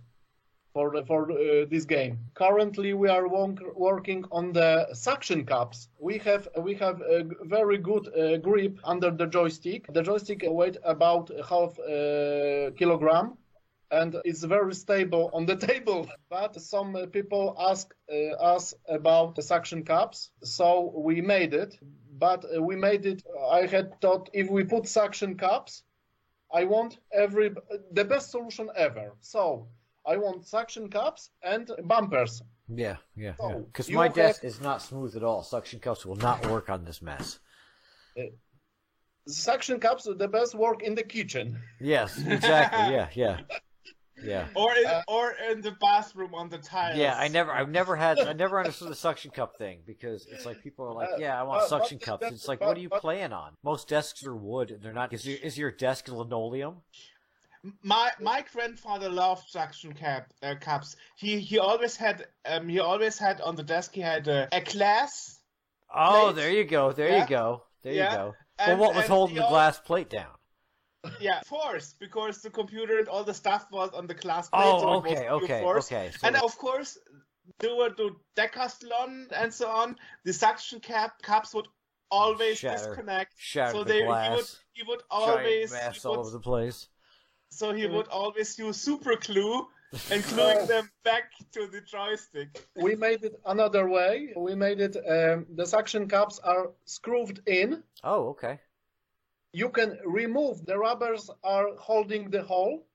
[0.74, 2.18] for the- for uh, this game.
[2.36, 3.28] Currently, we are
[3.76, 5.90] working on the suction cups.
[6.00, 9.92] We have we have a very good uh, grip under the joystick.
[9.94, 13.38] The joystick weight about half uh, kilogram.
[13.92, 16.08] And it's very stable on the table.
[16.30, 18.16] But some uh, people ask uh,
[18.54, 21.78] us about the suction cups, so we made it.
[22.18, 23.24] But uh, we made it.
[23.52, 25.84] I had thought if we put suction cups,
[26.54, 27.52] I want every
[27.92, 29.16] the best solution ever.
[29.22, 29.68] So
[30.08, 32.42] I want suction cups and bumpers.
[32.68, 33.58] Yeah, yeah, So, yeah.
[33.60, 35.44] Because you my have- desk is not smooth at all.
[35.44, 37.40] Suction cups will not work on this mess.
[39.28, 41.60] Suction cups are the best work in the kitchen.
[41.80, 42.96] Yes, exactly.
[42.96, 43.40] yeah, yeah,
[44.24, 44.48] yeah.
[44.56, 46.98] Or in, Uh, or in the bathroom on the tiles.
[46.98, 50.46] Yeah, I never, I've never had, I never understood the suction cup thing because it's
[50.48, 52.22] like people are like, Uh, yeah, I want uh, suction but cups.
[52.22, 53.54] that- It's like, but- what are you but- playing on?
[53.64, 55.14] Most desks are wood, and they're not.
[55.14, 56.78] Is your, is your desk linoleum?
[57.84, 60.96] My my grandfather loved suction cap uh, cups.
[61.18, 64.62] He he always had um he always had on the desk he had a, a
[64.62, 65.40] glass.
[65.94, 66.36] Oh, Plate.
[66.36, 67.22] there you go, there Yeah.
[67.24, 68.12] you go, there Yeah.
[68.12, 68.36] you go.
[68.60, 70.32] And, what was holding he the glass plate down?
[71.20, 74.64] Yeah, forced because the computer and all the stuff was on the glass plate.
[74.64, 75.92] so Oh, was okay, okay, force.
[75.92, 76.12] okay.
[76.18, 76.98] So And of course,
[77.60, 79.98] there were the Decathlon and so on.
[80.26, 81.68] The suction cap cups would
[82.12, 82.88] always Shatter.
[82.88, 83.34] disconnect.
[83.38, 86.30] shatter so the they glass, he would he would giant always mess all would- over
[86.32, 86.88] the place.
[87.50, 89.68] So he would always use super glue
[90.12, 92.68] and gluing them back to the joystick.
[92.76, 94.34] We made it another way.
[94.36, 94.96] We made it.
[94.96, 97.84] Um, the suction cups are screwed in.
[98.04, 98.60] Oh, okay.
[99.52, 102.86] You can remove the rubbers are holding the hole.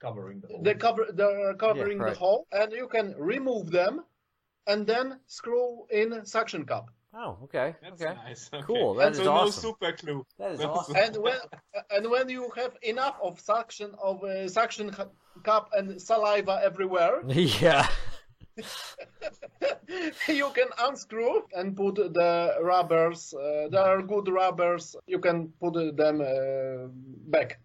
[0.00, 0.62] covering the whole.
[0.62, 2.12] The cover they're covering right.
[2.12, 4.04] the hole, and you can remove them,
[4.66, 6.90] and then screw in suction cup.
[7.14, 8.14] Oh, okay, That's okay.
[8.14, 8.48] nice.
[8.52, 8.64] Okay.
[8.66, 10.24] Cool, that and is so no super clue.
[10.38, 10.96] That is That awesome.
[10.96, 11.38] and when
[11.90, 14.90] and when you have enough of suction of uh, suction
[15.42, 17.86] cup and saliva everywhere, yeah.
[20.28, 23.34] you can unscrew and put the rubbers.
[23.34, 24.96] Uh, there are good rubbers.
[25.06, 26.88] You can put them uh,
[27.30, 27.60] back.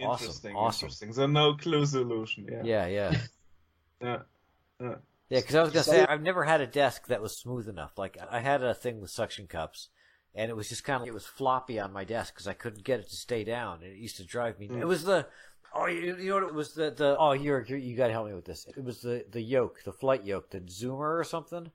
[0.00, 0.56] Awesome, Interesting.
[0.56, 0.86] awesome.
[0.86, 1.12] Interesting.
[1.12, 2.48] So no clue solution.
[2.50, 2.62] Yeah.
[2.64, 3.12] Yeah, yeah.
[4.02, 4.18] Yeah.
[4.80, 4.96] Yeah,
[5.30, 7.98] because I was gonna So- say I've never had a desk that was smooth enough.
[7.98, 9.88] Like I had a thing with suction cups,
[10.34, 12.84] and it was just kind of it was floppy on my desk because I couldn't
[12.84, 14.68] get it to stay down, and it used to drive me.
[14.70, 15.26] It was the
[15.74, 18.12] oh you, you know what it was the the oh here here, you got to
[18.12, 18.66] help me with this.
[18.76, 21.70] It was the the yoke, the flight yoke, the zoomer or something.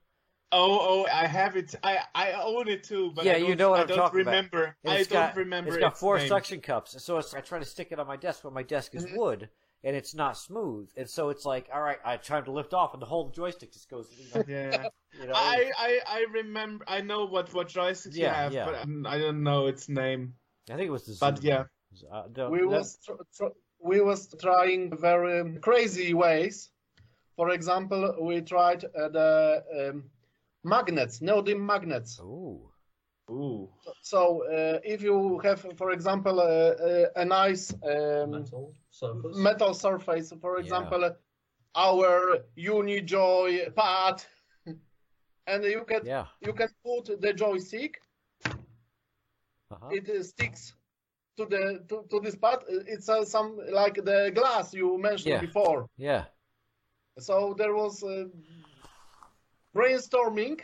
[0.52, 1.76] Oh, oh, I have it.
[1.84, 4.12] I I own it too, but Yeah, I you don't, know what I I'm don't
[4.14, 4.76] remember.
[4.84, 5.68] I don't got, remember.
[5.70, 6.26] It's got its four name.
[6.26, 9.06] suction cups, so I try to stick it on my desk, but my desk is
[9.06, 9.16] Mm-hmm.
[9.16, 9.48] wood
[9.84, 12.92] and it's not smooth, and so it's like all right, I try to lift off,
[12.92, 14.08] and the whole joystick just goes.
[14.18, 14.88] You know, Yeah.
[15.20, 16.84] you know, I, I I remember.
[16.88, 18.64] I know what what joysticks you Yeah, have, yeah.
[18.66, 20.34] but um, I don't know its name.
[20.70, 21.16] I think it was the.
[21.20, 21.44] But Zoomer.
[21.44, 21.64] yeah.
[22.12, 26.70] Uh, don't- we that- was tr- tr- we was trying very crazy ways.
[27.36, 30.10] For example, we tried uh, the um,
[30.62, 32.20] magnets, neodymium magnets.
[32.20, 32.69] Ooh.
[33.30, 33.68] Ooh.
[34.02, 39.36] So uh, if you have, for example, uh, uh, a nice um, metal surface.
[39.36, 41.12] metal surface, for example, uh,
[41.74, 44.22] our Unijoy pad,
[45.46, 46.26] and you can Yeah.
[46.40, 48.00] you can put the joystick.
[49.70, 49.88] Uh-huh.
[49.90, 50.74] It uh, sticks
[51.36, 52.58] to the to, to this pad.
[52.68, 55.40] It's uh, some like the glass you mentioned Yeah.
[55.40, 55.86] before.
[55.96, 56.24] Yeah.
[57.18, 58.24] So there was uh,
[59.74, 60.60] brainstorming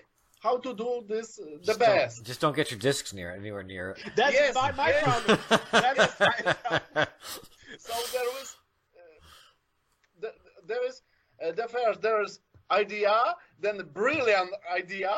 [0.47, 2.25] how to do this uh, the Just don't- best.
[2.31, 3.99] Just don't get your discs near anywhere near it.
[4.19, 5.05] That's Yes, my, my yes.
[5.09, 5.39] problem.
[5.85, 7.07] That is my problem.
[7.89, 8.49] So there is,
[9.01, 9.03] uh,
[10.23, 10.31] the,
[10.71, 10.97] there is
[11.45, 12.33] uh, the first there is
[12.71, 13.15] idea,
[13.65, 15.13] then brilliant idea,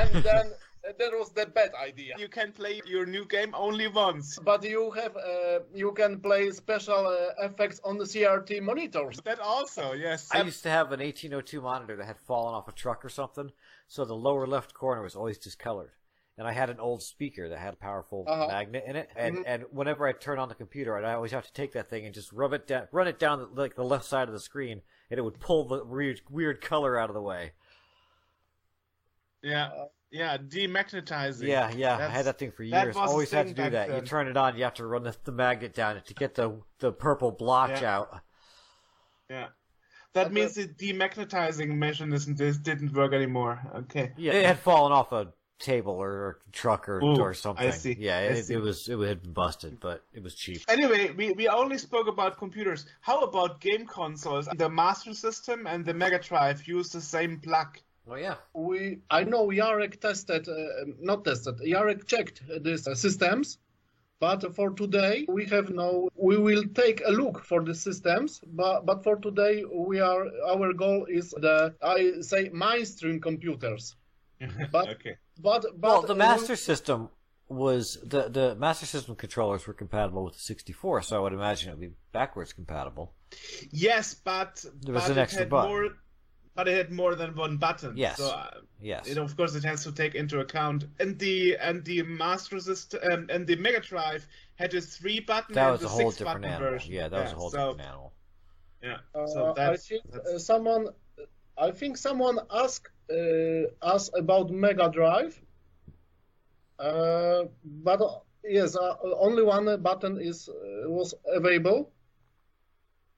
[0.00, 0.46] and then
[0.86, 2.12] uh, there was the bad idea.
[2.24, 4.26] You can play your new game only once.
[4.50, 9.16] But you have uh, you can play special uh, effects on the CRT monitors.
[9.24, 10.28] That also, yes.
[10.32, 13.48] I used to have an 1802 monitor that had fallen off a truck or something,
[13.92, 15.90] so the lower left corner was always discolored.
[16.38, 18.46] And I had an old speaker that had a powerful Uh-huh.
[18.48, 19.42] magnet in it, and, Mhm.
[19.46, 22.14] and whenever I turn on the computer, I'd always have to take that thing and
[22.14, 24.80] just rub it down, run it down the, like the left side of the screen,
[25.10, 27.52] and it would pull the weird weird color out of the way.
[29.42, 29.70] yeah,
[30.10, 31.46] yeah, demagnetizing.
[31.48, 32.94] Yeah, yeah, I That's- had that thing for years.
[32.94, 33.90] was Always had to do back that.
[33.90, 36.34] You turn it on, you have to run the, the magnet down it to get
[36.36, 37.96] the the purple blotch Yeah.
[37.98, 38.20] out.
[39.28, 39.48] Yeah.
[40.14, 43.60] That But means the demagnetizing mechanism this didn't work anymore.
[43.74, 44.12] Okay.
[44.16, 47.66] Yeah, it had fallen off a table or a truck or, Ooh, or something.
[47.66, 48.54] I see, Yeah, I it, see.
[48.54, 50.60] it was it had been busted, but it was cheap.
[50.68, 52.84] Anyway, we, we only spoke about computers.
[53.00, 54.48] How about game consoles?
[54.54, 57.78] The Master System and the Mega Drive use the same plug.
[58.10, 58.34] Oh yeah.
[58.52, 60.54] We I know Yarek tested, uh,
[61.00, 61.58] not tested.
[61.60, 63.58] Yarek checked these uh, systems,
[64.22, 65.90] but for today we have no.
[66.28, 69.54] We will take a look for the systems, but but for today
[69.88, 71.56] we are our goal is the
[71.96, 71.98] I
[72.30, 73.84] say mainstream computers.
[74.76, 75.14] But okay.
[75.46, 76.98] but but Well, the Master System
[77.66, 81.64] was the the Master System controllers were compatible with the 64, so I would imagine
[81.70, 83.06] it would be backwards compatible.
[83.70, 84.52] Yes, but
[84.82, 85.70] There was but an it extra had button.
[85.70, 85.88] more.
[86.54, 87.96] But it had more than one button.
[87.96, 88.18] Yes.
[88.18, 88.50] So, uh,
[88.80, 89.08] Yes.
[89.08, 90.84] you know, of course, it has to take into account.
[90.98, 94.26] And the and the Master System um, and the Mega Drive
[94.56, 95.54] had a three button.
[95.54, 96.70] that was the a whole different animal.
[96.70, 96.92] version.
[96.92, 98.12] Yeah, that was a whole so, different animal.
[98.82, 98.98] Yeah.
[99.14, 100.88] Uh, so I that's, think that's uh, someone,
[101.56, 105.40] I think someone asked uh, us about Mega Drive,
[106.78, 111.92] uh, but uh, yes, uh, only one button is uh, was available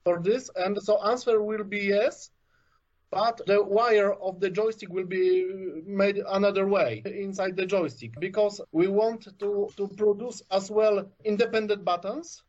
[0.03, 2.29] for this, and so answer will be yes.
[3.15, 5.47] But the wire of the joystick will be
[5.85, 11.85] made another way inside the joystick because we want to, to produce as well independent
[11.85, 12.43] buttons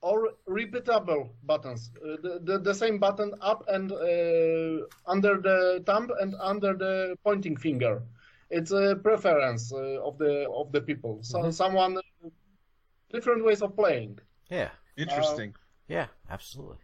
[0.00, 1.90] or repeatable buttons.
[1.96, 7.16] Uh, the, the, the same button up and uh, under the thumb and under the
[7.24, 8.04] pointing finger.
[8.50, 11.18] It's a preference uh, of the of the people.
[11.22, 11.98] So someone
[13.12, 14.20] different ways of playing.
[14.48, 14.70] Yeah.
[14.96, 15.56] interesting.
[15.88, 16.78] Yeah, absolutely.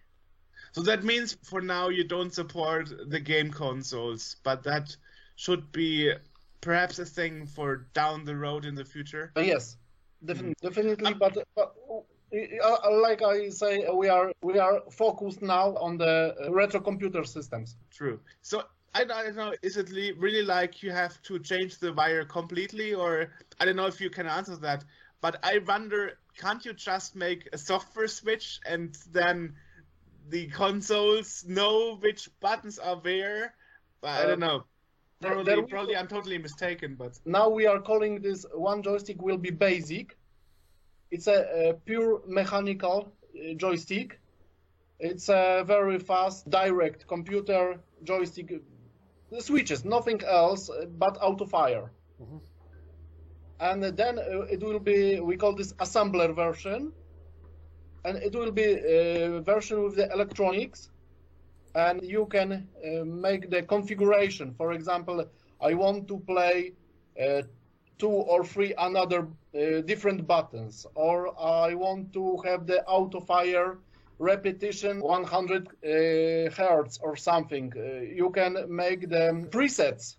[0.73, 4.97] So that means for now you don't support the game consoles, but that
[5.37, 6.13] should be
[6.61, 9.33] perhaps a thing for down the road in the future.
[9.37, 9.77] Uh, yes,
[10.25, 11.15] definitely, definitely.
[11.15, 11.75] But, but
[12.65, 17.25] uh, like I say, we are we are focused now on the uh, retro computer
[17.25, 17.77] systems.
[17.91, 18.21] True.
[18.43, 18.65] So
[18.95, 23.31] I don't know, is it really like you have to change the wire completely, or
[23.61, 24.85] I don't know if you can answer that.
[25.21, 29.55] But I wonder, can't you just make a software switch and then
[30.29, 33.55] the consoles know which buttons are where?
[34.01, 34.65] But I don't Uh, know.
[35.21, 36.01] Probably, there we probably go.
[36.01, 40.17] I'm totally mistaken, but Now we are calling this one joystick will be basic.
[41.11, 44.21] It's a, a pure mechanical uh, joystick.
[45.01, 48.63] It's a very fast, direct computer joystick.
[49.31, 51.91] The switches, nothing else uh, but auto fire.
[53.61, 56.93] And then uh, it will be, we call this assembler version.
[58.05, 60.91] And it will be a version with the electronics.
[61.75, 64.55] And you can uh, make the configuration.
[64.55, 65.25] For example,
[65.61, 66.73] I want to play
[67.21, 67.43] uh,
[67.99, 73.79] two or three another uh, different buttons, or I want to have the auto fire
[74.19, 77.73] repetition 100 uh, hertz or something.
[77.77, 80.17] Uh, you can make the presets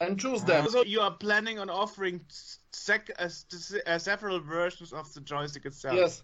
[0.00, 0.68] and choose them.
[0.68, 2.20] so you are planning on offering
[2.72, 3.28] sec- uh,
[3.86, 5.96] uh, several versions of the joystick itself.
[5.96, 6.22] Yes.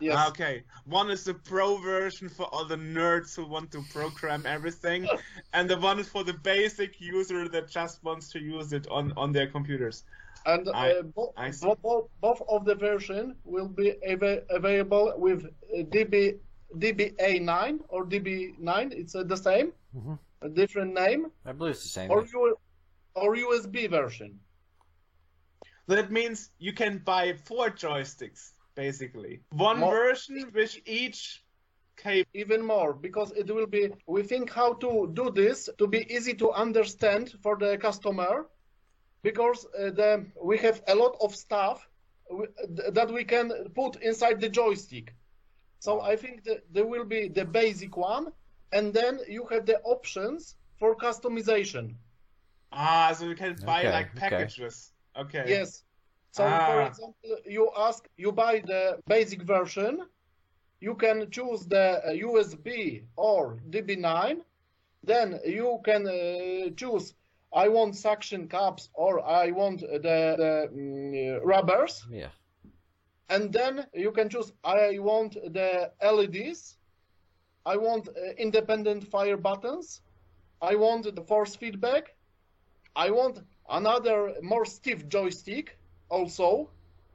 [0.00, 0.14] Yes.
[0.18, 4.44] Ah, Okay, one is the pro version for all the nerds who want to program
[4.46, 5.06] everything,
[5.52, 9.12] and the one is for the basic user that just wants to use it on,
[9.16, 10.04] on their computers.
[10.46, 15.12] And I- uh, bo- I bo- bo- both of the version will be ava- available
[15.16, 16.38] with uh, DB
[16.78, 18.92] DBA9 or DB9.
[18.92, 20.18] It's uh, the same, Mhm.
[20.42, 22.10] a different name, I believe it's the same.
[22.10, 22.56] or U-
[23.14, 24.38] or USB version.
[25.88, 29.40] That means you can buy four joysticks, basically.
[29.50, 31.44] One More- version with each
[31.96, 32.30] cable.
[32.34, 36.34] even more because it will be we think how to do this to be easy
[36.34, 38.46] to understand for the customer
[39.22, 41.86] because uh, the we have a lot of stuff
[42.30, 45.12] w- th- that we can put inside the joystick
[45.78, 48.24] so i think that there will be the basic one
[48.72, 51.94] and then you have the options for customization
[52.72, 54.20] Ah, so you can buy Okay, like okay.
[54.20, 54.92] packages.
[55.22, 55.44] Okay.
[55.48, 55.82] Yes.
[56.32, 56.86] So, for Ah.
[56.86, 60.06] example, you ask, you buy the basic version.
[60.80, 64.42] You can choose the uh, USB or DB9.
[65.02, 67.14] Then you can uh, choose.
[67.52, 69.98] I want suction cups or I want the,
[70.42, 72.06] the mm, rubbers.
[72.10, 72.30] Yeah.
[73.28, 74.52] And then you can choose.
[74.64, 76.78] I want the LEDs.
[77.66, 80.00] I want uh, independent fire buttons.
[80.62, 82.14] I want the force feedback.
[82.96, 85.76] I want another more stiff joystick
[86.10, 86.68] also.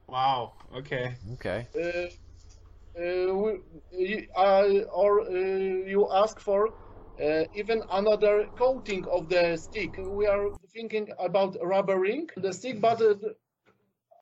[0.08, 0.52] Wow.
[0.74, 1.14] Okay.
[1.34, 1.66] Okay.
[1.74, 2.08] Uh,
[3.00, 3.60] uh, we,
[3.92, 6.68] you- I, or uh, you ask for
[7.22, 9.96] uh, even another coating of the stick.
[9.98, 13.14] We are thinking about rubbering the stick, but uh,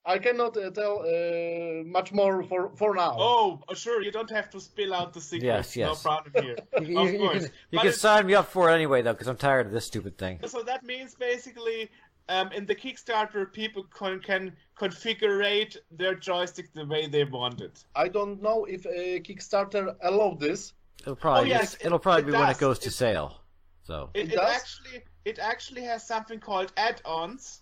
[0.07, 3.17] I cannot uh, tell uh, much more for, for now.
[3.19, 4.03] Oh, sure.
[4.03, 5.75] You don't have to spill out the secrets.
[5.75, 5.89] Yes, yes.
[5.89, 6.59] No problem here.
[6.81, 7.43] You, you, of you course.
[7.45, 9.87] can, you can sign me up for it anyway, though, because I'm tired of this
[9.87, 10.41] stupid thing.
[10.47, 11.91] So that means basically,
[12.29, 17.85] um, in the Kickstarter, people can, can configure their joystick the way they want it.
[17.95, 18.91] I don't know if uh,
[19.23, 20.73] Kickstarter allow this.
[21.03, 23.41] It'll probably Oh, yes, it'll probably it be when it goes to It- sale.
[23.83, 24.51] So It, It it does?
[24.57, 27.61] actually it actually has something called add-ons.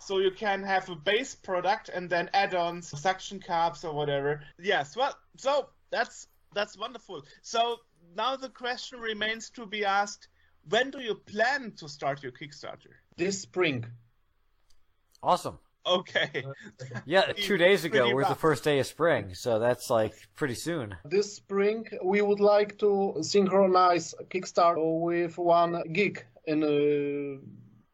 [0.00, 4.42] So you can have a base product and then add-ons, suction cups or whatever.
[4.60, 7.24] Yes, well, so that's that's wonderful.
[7.42, 7.80] So
[8.14, 10.28] now the question remains to be asked:
[10.68, 12.94] When do you plan to start your Kickstarter?
[13.18, 13.84] This spring.
[15.22, 15.58] awesome.
[15.84, 16.44] Okay,
[17.06, 20.54] Yeah, two days ago pretty was the first day of spring, so that's like pretty
[20.54, 20.94] soon.
[21.04, 27.40] This spring, we would like to synchronize Kickstarter with one gig in uh,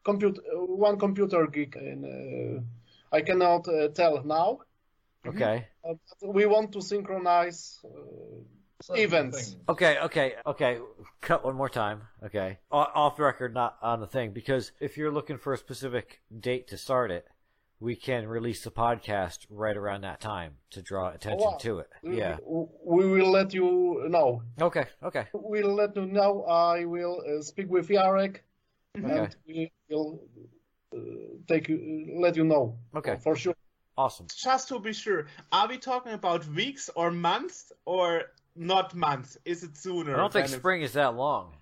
[0.03, 1.75] compute, uh, one computer gig.
[1.75, 4.59] In uh, I cannot uh, tell now.
[5.25, 5.67] Okay.
[5.83, 7.79] Uh, we want to synchronize.
[7.83, 8.43] Uh,
[8.81, 9.37] Certain Events.
[9.37, 9.57] things.
[9.69, 10.79] Okay, okay, okay.
[11.21, 12.01] Cut one more time.
[12.23, 12.59] Okay.
[12.71, 16.21] O- off the record, not on the thing, because if you're looking for a specific
[16.39, 17.25] date to start it,
[17.79, 21.57] we can release the podcast right around that time to draw attention wow.
[21.59, 21.89] to it.
[22.03, 22.37] Yeah.
[22.45, 24.41] we will let you know.
[24.61, 25.27] Okay, okay.
[25.33, 26.43] We'll let you know.
[26.43, 28.39] I will uh, speak with Yarek,
[28.97, 29.17] Okay.
[29.17, 30.21] and we will
[30.95, 30.99] uh,
[31.47, 32.77] take you, let you know.
[32.95, 33.17] Okay.
[33.21, 33.55] for sure.
[33.97, 34.27] Awesome.
[34.35, 38.23] just to be sure, are we talking about weeks or months or
[38.55, 39.37] not months?
[39.45, 40.13] Is it sooner?
[40.13, 41.53] I don't think spring is that long.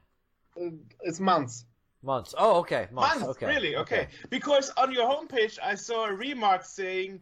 [0.59, 0.69] Uh,
[1.01, 1.65] it's months.
[2.03, 2.35] Months.
[2.37, 2.87] Oh, okay.
[2.91, 3.19] Months.
[3.21, 3.47] Months, okay.
[3.47, 3.75] really?
[3.77, 4.07] Okay.
[4.29, 7.21] Because on your homepage, I saw a remark saying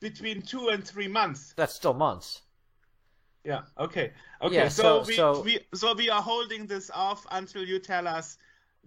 [0.00, 1.52] between two and three months.
[1.56, 2.42] That's still months.
[3.44, 3.62] Yeah.
[3.78, 4.12] Okay.
[4.42, 4.54] Okay.
[4.54, 8.08] Yeah, so, so- we, so- we so we are holding this off until you tell
[8.08, 8.38] us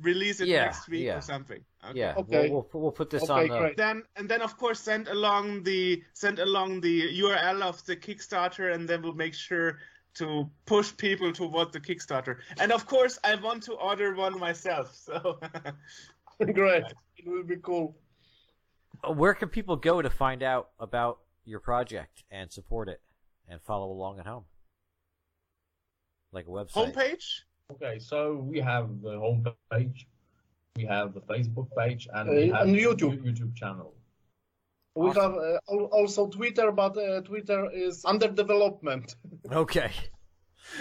[0.02, 1.18] release it Yeah, next week yeah.
[1.18, 1.64] or something.
[1.88, 2.00] Okay.
[2.00, 2.16] Yeah.
[2.18, 2.50] Okay.
[2.50, 3.60] We'll, we'll, we'll put this Okay, on the.
[3.60, 3.78] great.
[3.78, 8.74] Then and then of course send along the send along the URL of the Kickstarter,
[8.74, 9.78] and then we'll make sure
[10.16, 12.38] to push people toward the Kickstarter.
[12.60, 14.96] And of course, I want to order one myself.
[14.96, 15.40] So.
[16.54, 16.84] Great.
[17.18, 17.96] It will be cool.
[19.08, 23.02] Where can people go to find out about your project and support it
[23.48, 24.46] and follow along at home?
[26.32, 26.94] Like a website.
[26.94, 27.26] Homepage?
[27.72, 30.06] Okay, so we have the homepage,
[30.76, 33.24] we have the Facebook page, and Uh, we have and the YouTube.
[33.24, 33.94] YouTube channel.
[34.96, 35.34] We Awesome.
[35.34, 35.36] have
[35.68, 39.16] uh, also Twitter, but uh, Twitter is under development.
[39.52, 39.92] Okay.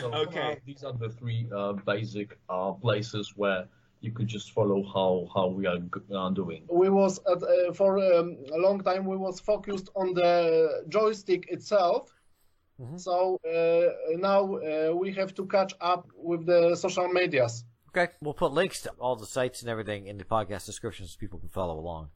[0.01, 0.53] So Okay.
[0.53, 3.67] uh, these are the three uh, basic uh, places where
[4.01, 6.63] you could just follow how how we are g- uh, doing.
[6.71, 11.43] We was at, uh, for um, a long time we was focused on the joystick
[11.51, 12.03] itself.
[12.81, 12.99] Mhm.
[13.01, 17.65] So uh, now uh, we have to catch up with the social medias.
[17.91, 18.09] Okay.
[18.21, 21.39] We'll put links to all the sites and everything in the podcast description so people
[21.39, 22.11] can follow along.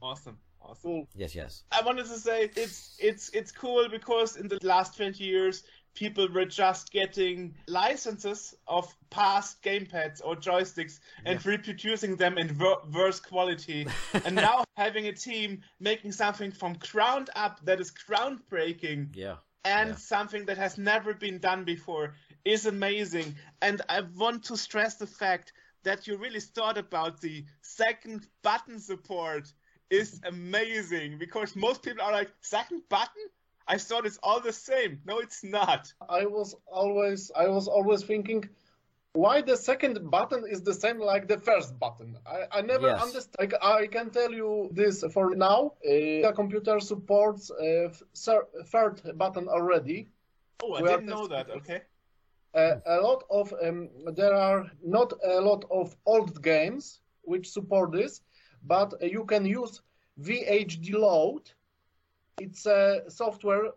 [0.00, 0.38] Awesome.
[0.68, 0.82] Awesome.
[0.90, 1.08] Cool.
[1.14, 1.62] Yes, yes.
[1.72, 5.62] I wanted to say it's it's it's cool because in the last 20 years
[5.94, 12.82] people were just getting licenses of past gamepads or joysticks and reproducing them in ver-
[12.92, 13.86] worse quality
[14.26, 19.36] and now having a team making something from ground up that is groundbreaking Yeah.
[19.64, 19.96] and Yeah.
[19.96, 22.14] something that has never been done before
[22.44, 23.34] is amazing.
[23.62, 25.52] And I want to stress the fact
[25.82, 29.52] that you really thought about the second button support
[29.90, 33.26] is amazing because most people are like, second button?
[33.68, 35.00] I thought it's all the same.
[35.04, 35.92] No, it's not.
[36.08, 38.48] I was always I was always thinking
[39.14, 42.16] why the second button is the same like the first button.
[42.26, 43.02] I, I never Yes.
[43.02, 43.54] understand.
[43.62, 45.72] I, I can tell you this for now.
[45.84, 47.88] Uh, the computer supports uh,
[48.66, 50.08] third button already.
[50.62, 51.50] Oh, I We didn't know that.
[51.50, 51.80] Okay.
[52.54, 57.92] Uh, a lot of um, there are not a lot of old games which support
[57.92, 58.22] this,
[58.66, 59.82] but uh, you can use
[60.20, 61.52] WHDLoad.
[62.38, 63.72] It's a software uh,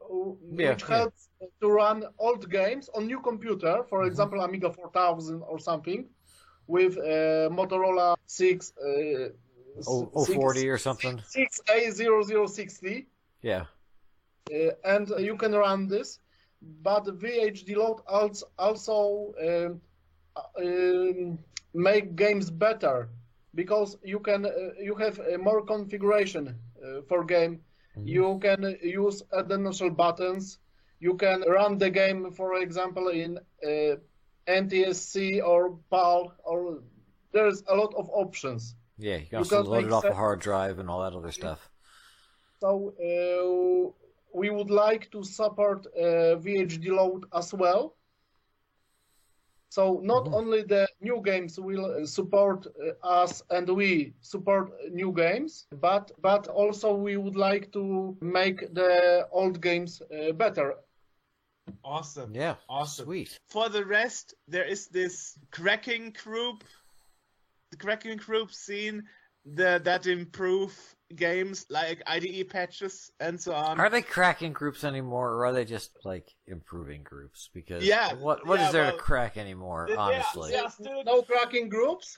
[0.58, 0.98] Yeah, which yeah.
[0.98, 1.30] helps
[1.62, 4.08] to run old games on new computer, for Mhm.
[4.08, 6.10] example Amiga 4000 or something.
[6.68, 9.30] with uh, Motorola 6 uh,
[9.88, 11.20] Oh, oh 40 or something.
[11.20, 13.08] 6A0060
[13.42, 13.66] Yeah.
[14.54, 16.20] uh, and you can run this.
[16.62, 19.82] But WHDLoad also also um,
[20.36, 21.40] uh, um,
[21.74, 23.10] make games better
[23.56, 27.62] because you can uh, you have more configuration uh, for game.
[28.06, 30.60] You can use additional buttons.
[31.00, 33.96] You can run the game, for example, in uh,
[34.48, 36.80] NTSC or PAL, or
[37.34, 38.76] there's a lot of options.
[38.98, 41.14] Yeah, you can You also can load it off a hard drive and all that
[41.14, 41.70] other stuff.
[42.60, 43.92] So uh,
[44.34, 47.96] we would like to support uh, WHDLoad as well.
[49.70, 50.34] So not Mhm.
[50.34, 56.12] only the new games will uh, support uh, us and we support new games, but
[56.22, 60.76] but also we would like to make the old games uh, better.
[61.84, 62.36] Awesome.
[62.36, 62.56] Yeah.
[62.68, 63.06] Awesome.
[63.06, 63.40] Sweet.
[63.50, 66.64] For the rest, there is this cracking group,
[67.72, 69.08] the cracking group scene
[69.56, 70.78] that that improve
[71.16, 73.80] games like IDE patches and so on.
[73.80, 77.50] Are they cracking groups anymore, or are they just like improving groups?
[77.54, 79.86] Because Yeah, what what is yeah, there well, to crack anymore?
[79.88, 82.18] They- they are- honestly, they are still- No cracking groups.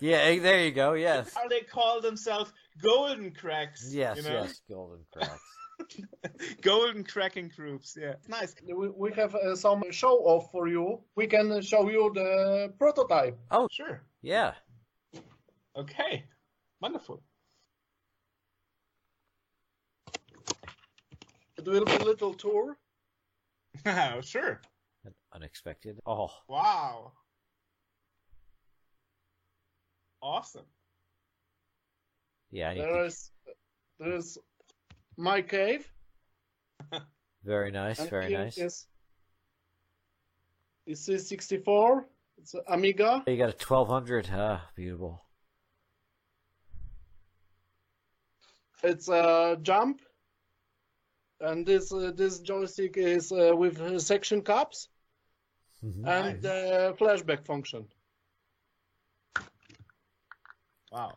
[0.00, 0.18] yeah.
[0.18, 0.92] eh, There you go.
[0.94, 3.90] Yes, Are they call themselves golden cracks.
[3.92, 4.42] yes, you know?
[4.42, 4.60] yes.
[4.68, 5.42] Golden cracks.
[6.60, 7.96] golden cracking groups.
[8.00, 8.54] Yeah, nice.
[8.64, 11.00] We, we have uh, some show off for you.
[11.16, 13.38] We can show you the prototype.
[13.50, 14.04] Oh, Sure.
[14.22, 14.52] yeah.
[15.76, 16.24] Okay.
[16.80, 17.22] Wonderful.
[21.58, 22.78] It will be a little tour.
[24.22, 24.60] sure.
[25.34, 26.00] Unexpected.
[26.06, 27.12] Oh, Wow.
[30.22, 30.66] Awesome.
[32.50, 32.70] yeah.
[32.70, 33.30] I need There to- is
[33.98, 34.38] there is
[35.16, 35.90] my cave.
[37.44, 37.98] Very nice.
[38.00, 38.58] And Very nice.
[38.58, 38.86] Is,
[40.86, 42.06] this is 64.
[42.38, 43.22] It's a Amiga.
[43.26, 44.28] You got a twelve hundred.
[44.32, 45.22] Ah, beautiful.
[48.82, 50.00] It's a jump.
[51.40, 54.88] And this uh, this joystick is uh, with uh, section caps
[55.82, 56.06] Mhm.
[56.06, 57.88] and the flashback function.
[60.92, 61.16] Wow.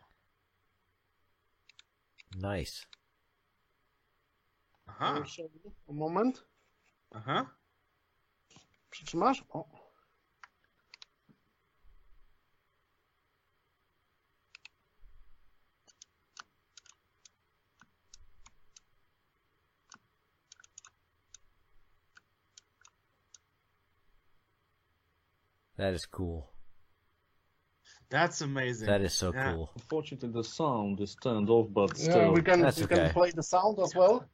[2.35, 2.85] Nice.
[4.87, 5.23] I Uh-huh.
[5.25, 5.73] show you.
[5.89, 6.43] A moment.
[7.15, 7.45] Uh-huh.
[8.91, 9.43] Przytrzymasz?
[9.53, 9.65] O.
[25.77, 26.49] That is cool.
[28.09, 28.87] That's amazing.
[28.87, 29.53] That is so Yeah.
[29.53, 29.71] cool.
[29.75, 32.33] Unfortunately, the sound is turned off, but Yeah, still.
[32.33, 32.95] we can That's we okay.
[33.05, 34.25] can play the sound as well.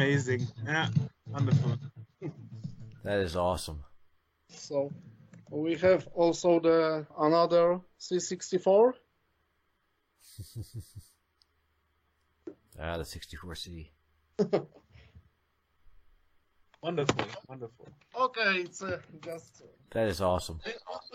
[0.00, 0.46] Amazing.
[0.66, 0.88] Yeah.
[1.26, 1.78] Wonderful.
[3.02, 3.82] That is awesome.
[4.50, 4.92] So
[5.50, 8.92] we have also the another C64.
[12.78, 13.88] Ah, the 64C.
[16.82, 17.24] Wonderful.
[17.48, 17.88] Wonderful.
[18.20, 20.60] Okay, it's uh, just That is awesome.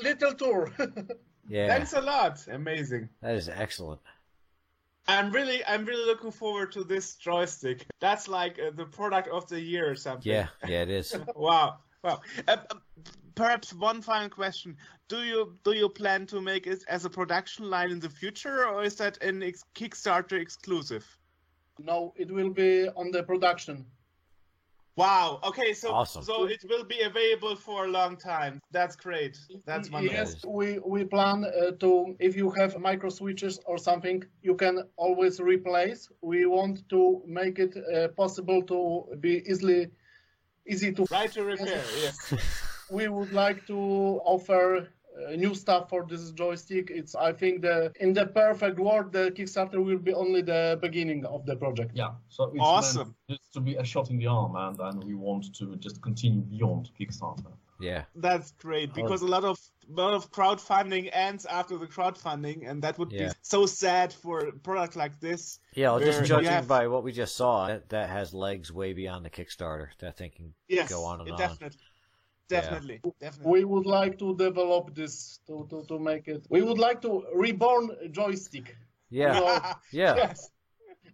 [0.01, 0.71] little tour.
[1.47, 2.39] Yeah, Thanks a lot.
[2.51, 3.09] Amazing.
[3.21, 3.99] that is excellent.
[5.07, 7.85] I'm really, I'm really looking forward to this joystick.
[7.99, 10.31] That's like uh, the product of the year or something.
[10.31, 11.15] Yeah, yeah, it is.
[11.35, 11.79] wow.
[12.03, 12.21] Wow.
[12.47, 12.57] Uh,
[13.35, 14.77] perhaps one final question:
[15.07, 18.65] Do you do you plan to make it as a production line in the future,
[18.67, 21.05] or is that an ex- Kickstarter exclusive?
[21.83, 23.85] no, it will be on the production.
[24.95, 25.39] Wow.
[25.43, 25.73] Okay.
[25.73, 26.23] So Awesome.
[26.23, 28.59] so it will be available for a long time.
[28.71, 29.37] That's great.
[29.65, 30.17] That's wonderful.
[30.17, 32.15] Yes, we we plan uh, to.
[32.19, 36.09] If you have micro switches or something, you can always replace.
[36.21, 39.87] We want to make it uh, possible to be easily
[40.67, 41.05] easy to.
[41.09, 41.83] Right to repair.
[42.01, 42.33] Yes.
[42.91, 44.89] We would like to offer
[45.21, 46.89] Uh, new stuff for this joystick.
[46.89, 51.25] It's I think the in the perfect world, the Kickstarter will be only the beginning
[51.25, 51.91] of the project.
[51.93, 53.15] Yeah, so it's Awesome.
[53.29, 56.41] just to be a shot in the arm, and then we want to just continue
[56.41, 57.51] beyond Kickstarter.
[57.79, 59.59] Yeah, That's great uh, because a lot of
[59.89, 63.29] a lot of crowdfunding ends after the crowdfunding, and that would Yeah.
[63.29, 65.59] be so sad for a product like this.
[65.73, 65.87] yeah.
[65.89, 68.71] Well, Where just you judging have- by what we just saw, that, that has legs
[68.71, 69.87] way beyond the Kickstarter.
[69.99, 71.37] That thing can Yes, go on and on.
[71.37, 71.79] definitely,
[72.51, 73.51] definitely, definitely.
[73.51, 76.45] We would like to develop this to, to, to make it.
[76.49, 78.77] We would like to reborn joystick
[79.09, 79.45] Yeah, No.
[79.91, 80.51] yeah, yes,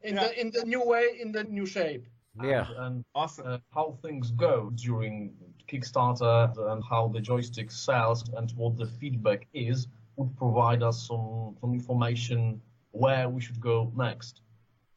[0.04, 0.24] in Yeah.
[0.24, 2.06] the in the new way, in the new shape.
[2.44, 2.68] Yeah.
[2.70, 3.48] and, and Awesome.
[3.48, 5.34] uh, how things go during
[5.68, 6.38] Kickstarter
[6.72, 11.74] and how the joystick sells and what the feedback is would provide us some, some
[11.74, 12.62] information
[12.92, 14.42] where we should go next.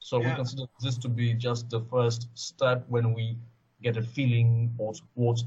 [0.01, 0.31] So Yeah.
[0.31, 3.37] we consider this to be just the first step when we
[3.83, 5.43] get a feeling of what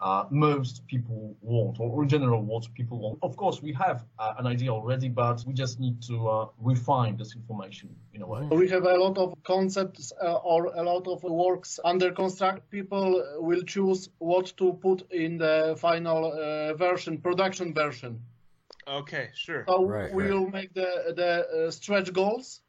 [0.00, 3.18] uh, most people want, or in general what people want.
[3.22, 7.16] Of course, we have uh, an idea already, but we just need to uh, refine
[7.16, 8.46] this information in a way.
[8.50, 12.70] We have a lot of concepts uh, or a lot of works under construct.
[12.70, 18.20] People will choose what to put in the final uh, version, production version.
[18.88, 19.64] Okay, sure.
[19.68, 22.62] So Right, we'll make the the uh, stretch goals.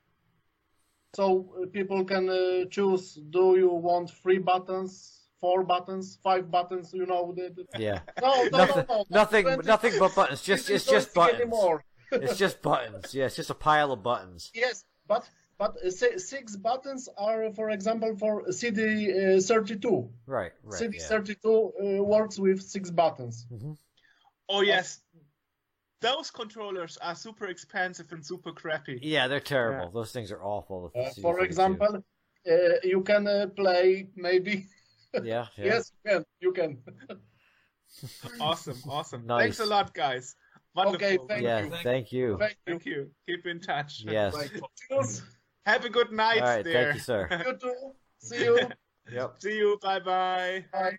[1.16, 6.94] So people can uh, choose: Do you want three buttons, four buttons, five buttons?
[6.94, 7.66] You know, the, the...
[7.80, 8.00] Yeah.
[8.22, 10.42] no, no, nothing, no, no, nothing, 20 nothing but buttons.
[10.42, 11.42] Just, This it's just buttons.
[11.42, 11.84] Anymore.
[12.14, 13.14] It's just buttons.
[13.16, 14.52] Yeah, it's just a pile of buttons.
[14.54, 20.10] Yes, but but uh, six buttons are, for example, for CD uh, 32.
[20.26, 20.78] Right, right.
[20.78, 21.08] CD yeah.
[21.08, 23.48] 32 uh, works with six buttons.
[24.50, 25.00] Oh yes,
[26.02, 29.00] those controllers are super expensive and super crappy.
[29.02, 29.92] Yeah, they're terrible.
[29.92, 30.92] Those things are awful.
[30.96, 32.04] Uh, for example,
[32.52, 34.66] uh, you can uh, play maybe.
[35.14, 35.66] Yeah, yeah.
[35.66, 36.26] Yes, you can.
[36.40, 36.78] You can.
[38.40, 39.28] Awesome, awesome.
[39.28, 39.42] Nice.
[39.42, 40.36] Thanks a lot, guys.
[40.74, 40.96] Wonderful.
[40.96, 41.70] Okay, thank yeah, you.
[41.84, 42.38] thank you.
[42.40, 42.58] Thank you.
[42.66, 43.12] Thank you.
[43.28, 44.04] Keep in touch.
[44.08, 44.34] Yes.
[44.90, 45.24] Cheers.
[45.66, 46.86] Have a good night All right, there.
[46.86, 47.44] thank you, sir.
[47.46, 47.92] You too.
[48.20, 48.60] See you.
[49.12, 49.36] Yep.
[49.40, 49.78] See you.
[49.82, 50.66] Bye bye.
[50.72, 50.98] Bye.